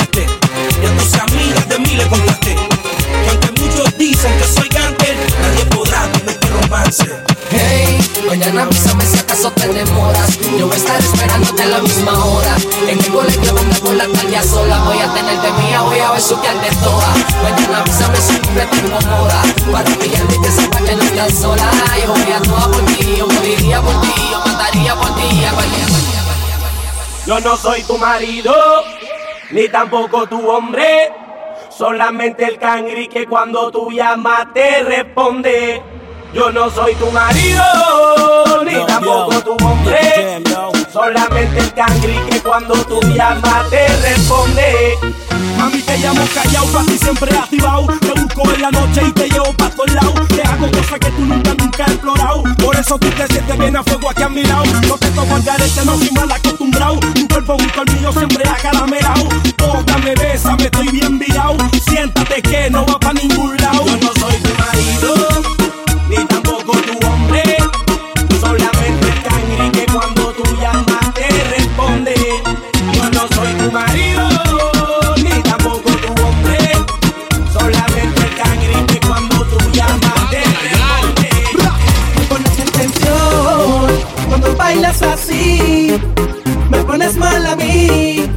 Hey, 6.90 8.00
mañana 8.26 8.62
avísame 8.62 9.04
si 9.04 9.16
acaso 9.16 9.52
te 9.52 9.68
demoras. 9.68 10.40
Yo 10.58 10.66
voy 10.66 10.74
a 10.74 10.76
estar 10.76 10.98
esperándote 10.98 11.62
a 11.62 11.66
la 11.66 11.78
misma 11.82 12.24
hora. 12.24 12.56
En 12.88 12.98
el 12.98 13.12
colegio 13.12 13.54
venga 13.54 13.76
por 13.76 13.94
la 13.94 14.08
tarde 14.08 14.36
a 14.36 14.42
sola. 14.42 14.78
Voy 14.80 14.98
a 14.98 15.14
tenerte 15.14 15.52
mía, 15.62 15.82
voy 15.82 16.00
a 16.00 16.10
besuquearte 16.10 16.74
toda. 16.82 17.14
Mañana 17.44 17.78
avísame 17.78 18.16
si 18.16 18.32
siempre 18.32 18.66
te 18.66 18.76
incomoda. 18.78 19.42
Para 19.70 19.84
pillarte 19.84 20.34
y 20.34 20.40
que 20.40 20.50
sepa 20.50 20.78
que 20.78 20.96
no 20.96 21.02
estás 21.02 21.34
sola. 21.38 21.70
Yo 22.04 22.12
voy 22.12 22.32
a 22.32 22.42
toda 22.42 22.72
por 22.72 22.84
ti, 22.86 23.14
yo 23.16 23.26
moriría 23.28 23.80
por 23.80 24.00
ti, 24.00 24.12
yo 24.32 24.38
mataría 24.40 24.94
por 24.96 25.14
ti. 25.14 25.46
Yo 27.24 27.38
no 27.38 27.56
soy 27.56 27.84
tu 27.84 27.96
marido, 27.98 28.52
ni 29.52 29.68
tampoco 29.68 30.26
tu 30.26 30.50
hombre. 30.50 31.12
Solamente 31.68 32.44
el 32.44 32.58
cangri 32.58 33.06
que 33.06 33.26
cuando 33.26 33.70
tú 33.70 33.92
llamas 33.92 34.52
te 34.52 34.82
responde. 34.82 35.89
Yo 36.32 36.50
no 36.52 36.70
soy 36.70 36.94
tu 36.94 37.10
marido, 37.10 37.62
ni 38.64 38.86
tampoco 38.86 39.42
tu 39.42 39.56
hombre. 39.64 40.42
Solamente 40.92 41.58
el 41.58 41.74
cangri 41.74 42.18
que 42.30 42.40
cuando 42.40 42.74
tú 42.84 43.00
llamas 43.14 43.68
te 43.70 43.88
responde. 43.88 44.98
Mami, 45.58 45.82
te 45.82 45.98
llamo 45.98 46.22
callao, 46.34 46.66
pa' 46.66 46.84
ti 46.84 46.98
siempre 46.98 47.36
activado. 47.36 47.86
Te 48.00 48.20
busco 48.20 48.54
en 48.54 48.62
la 48.62 48.70
noche 48.70 49.02
y 49.06 49.12
te 49.12 49.28
llevo 49.28 49.52
pa' 49.54 49.70
todos 49.70 49.92
lados. 49.92 50.28
Te 50.28 50.42
hago 50.42 50.70
cosas 50.70 50.98
que 51.00 51.10
tú 51.10 51.20
nunca, 51.26 51.54
nunca 51.58 51.84
has 51.84 51.90
explorado. 51.90 52.42
Por 52.62 52.76
eso 52.76 52.98
tú 52.98 53.08
te 53.10 53.26
sientes 53.26 53.58
bien 53.58 53.76
a 53.76 53.82
fuego 53.82 54.10
aquí 54.10 54.22
a 54.22 54.28
mi 54.28 54.42
lado. 54.44 54.64
No 54.86 54.96
te 54.96 55.10
toco 55.10 55.34
al 55.34 55.42
garete, 55.42 55.84
no 55.84 55.98
soy 55.98 56.10
mal 56.12 56.30
acostumbrado. 56.32 57.00
Tu 57.00 57.28
cuerpo 57.28 57.56
junto 57.58 57.80
al 57.80 57.90
mío 57.96 58.12
siempre 58.12 58.48
acaramelado. 58.48 59.28
Tócame, 59.56 60.14
bésame, 60.14 60.64
estoy 60.64 60.88
bien 60.88 61.18
virado. 61.18 61.56
Siéntate 61.88 62.40
que 62.40 62.70
no 62.70 62.86
va 62.86 62.98
pa' 62.98 63.12
ningún 63.12 63.56
lado. 63.56 63.84
Yo 63.84 63.96
no 63.96 64.12
soy 64.20 64.36
tu 64.36 64.50
marido, 64.54 65.42
Me 86.70 86.84
pones 86.84 87.16
mal 87.16 87.44
a 87.46 87.56
mí, 87.56 88.30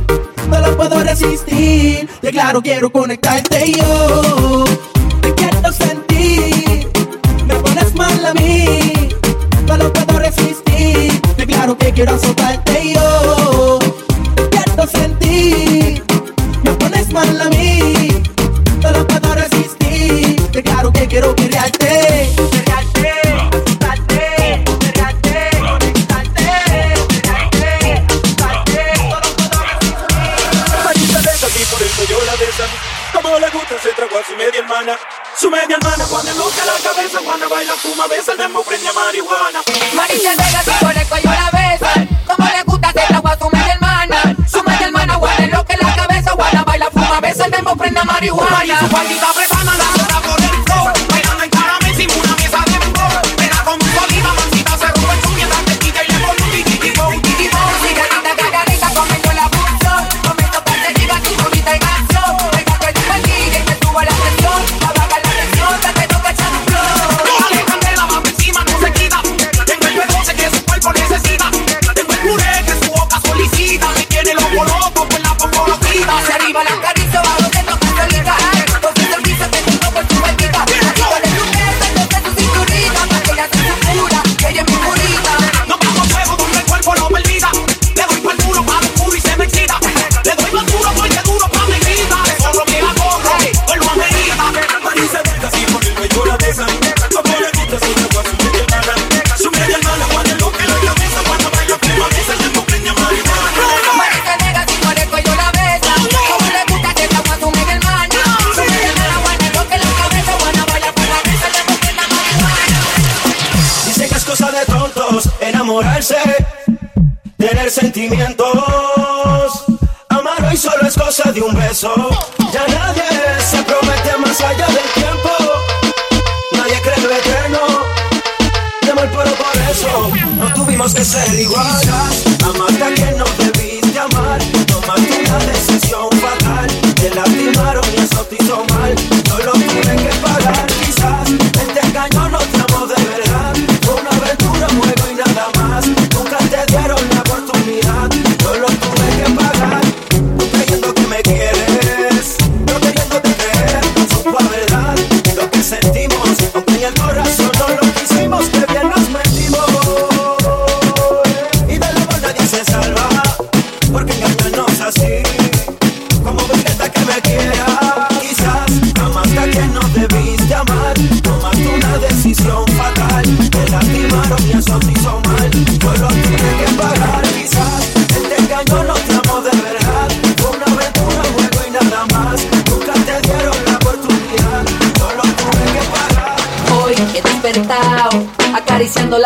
no 0.50 0.60
lo 0.60 0.76
puedo 0.76 1.04
resistir. 1.04 2.10
De 2.22 2.32
claro, 2.32 2.62
quiero 2.62 2.92
conectarte 2.92 3.74
yo. 3.74 4.66
Te 5.22 5.34
quiero 5.36 5.72
sentir. 5.72 6.88
Me 7.46 7.56
pones 7.56 7.94
mal 7.96 8.26
a 8.26 8.34
mí, 8.34 9.10
no 9.68 9.78
lo 9.78 9.94
puedo 9.94 10.20
resistir. 10.20 11.22
De 11.38 11.46
claro 11.46 11.78
que 11.78 11.92
quiero 11.92 12.16
azotarte 12.16 12.94
yo. 12.96 13.80
Te 14.36 14.50
quiero 14.50 14.88
sentir. 14.88 16.04
Me 16.64 16.72
pones 16.72 17.12
mal 17.12 17.40
a 17.42 17.50
mí, 17.50 18.24
no 18.82 18.92
lo 18.92 19.06
puedo 19.06 19.36
resistir. 19.36 20.42
De 20.52 20.64
claro 20.64 20.92
que 20.92 21.08
quiero 21.08 21.36
quererte. 21.36 21.73
Hermana. 34.74 34.98
Su 35.40 35.50
media 35.50 35.78
hermana 35.78 36.06
cuando 36.10 36.32
enloca 36.32 36.66
la 36.66 36.74
cabeza, 36.84 37.20
cuando 37.24 37.50
baila 37.50 37.74
fuma, 37.74 38.08
besa 38.08 38.32
el 38.34 38.38
demo, 38.38 38.64
prende 38.64 38.92
marihuana. 38.94 39.62
Marisa 39.94 40.30
Vega 40.32 40.64
si 40.64 40.86
con 40.86 40.98
el 40.98 41.08
cuello 41.08 41.32
la 41.32 41.50
besa 41.52 41.94
Como 42.28 42.50
le 42.50 42.64
gusta 42.64 42.90
hacer 42.90 43.16
agua 43.16 43.32
a 43.32 43.38
su 43.38 43.50
media 43.50 43.74
hermana 43.74 44.36
Su 44.48 44.64
media 44.64 44.86
hermana 44.88 45.16
guarda 45.16 45.48
lo 45.48 45.66
que 45.66 45.78
la 45.78 45.96
cabeza 45.96 46.34
Guarda, 46.34 46.64
baila, 46.64 46.90
fuma, 46.92 47.20
besa 47.20 47.46
el 47.46 47.52
demo, 47.52 47.76
prenda 47.76 48.04
marihuana 48.04 48.66
Y 48.66 48.76
su 48.78 48.88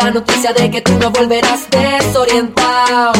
la 0.08 0.14
noticia 0.14 0.54
de 0.54 0.70
que 0.70 0.80
tú 0.80 0.92
no 0.98 1.10
volverás 1.10 1.68
desorientado. 1.68 3.12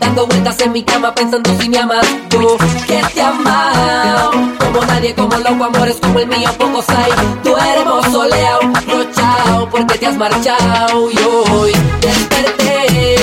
Dando 0.00 0.26
vueltas 0.26 0.58
en 0.60 0.72
mi 0.72 0.82
cama 0.82 1.14
pensando 1.14 1.48
si 1.60 1.68
me 1.68 1.78
amas, 1.78 2.04
yo 2.30 2.56
que 2.88 3.00
te 3.14 3.22
amado. 3.22 4.32
Como 4.58 4.84
nadie, 4.86 5.14
como 5.14 5.36
loco, 5.36 5.64
amores 5.64 5.98
como 6.02 6.18
el 6.18 6.26
mío, 6.26 6.50
pocos 6.58 6.88
hay. 6.88 7.12
Tú 7.44 7.54
eres 7.56 8.12
soleado, 8.12 8.60
rochao, 8.88 9.70
porque 9.70 9.98
te 9.98 10.06
has 10.06 10.16
marchado. 10.16 11.12
Y 11.12 11.18
hoy 11.18 11.72
desperté 12.00 13.14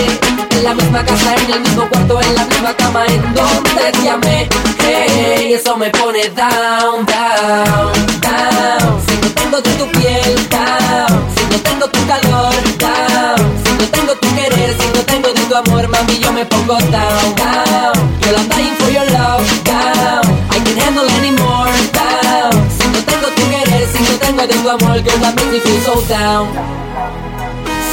en 0.52 0.64
la 0.64 0.74
misma 0.74 1.04
casa, 1.04 1.36
en 1.36 1.54
el 1.56 1.60
mismo 1.60 1.90
cuarto, 1.90 2.22
en 2.22 2.36
la 2.36 2.46
misma 2.46 2.74
cama, 2.78 3.06
en 3.08 3.22
donde 3.34 3.92
te 4.02 4.10
amé. 4.10 4.50
Hey, 4.80 5.54
eso 5.56 5.76
me 5.76 5.90
pone 5.90 6.30
down, 6.30 7.06
down, 7.06 7.92
down. 8.22 9.02
Si 9.08 9.18
no 9.18 9.30
tengo 9.36 9.62
de 9.62 9.72
tu 9.72 9.92
piel, 9.92 10.50
down. 10.50 11.37
No 11.52 11.58
tengo 11.68 11.86
tu 11.88 12.00
calor, 12.08 12.56
down. 12.78 13.40
Si 13.64 13.72
no 13.80 13.86
tengo 13.96 14.14
tu 14.22 14.28
querer 14.36 14.76
si 14.80 14.88
no 14.96 15.02
tengo 15.12 15.30
de 15.34 15.42
tu 15.50 15.56
amor, 15.56 15.88
mami, 15.88 16.20
yo 16.20 16.32
me 16.32 16.46
pongo 16.46 16.78
down, 16.92 17.36
down. 17.36 17.96
Girl, 18.22 18.38
I'm 18.38 18.48
dying 18.50 18.76
for 18.80 18.90
your 18.92 19.08
love, 19.18 19.48
down. 19.64 20.24
I 20.56 20.60
can't 20.66 20.80
handle 20.84 21.10
anymore, 21.20 21.78
down. 21.94 22.54
Si 22.78 22.86
no 22.94 23.00
tengo 23.10 23.28
tu 23.36 23.44
querer, 23.52 23.88
si 23.94 24.00
no 24.04 24.14
tengo 24.20 24.44
de 24.48 24.56
tu 24.62 24.70
amor, 24.70 25.00
girl, 25.06 25.20
that 25.24 25.34
makes 25.36 25.52
me 25.52 25.60
feel 25.60 25.80
so 25.88 25.96
down. 26.08 26.46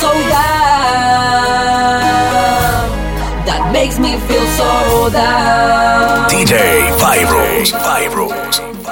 So 0.01 0.11
down. 0.35 1.65
That 3.47 3.63
makes 3.73 3.99
me 3.99 4.17
feel 4.27 4.47
so 4.59 5.11
down. 5.11 6.29
DJ 6.31 6.55
Vibros. 7.01 7.73
Vibros. 7.87 8.84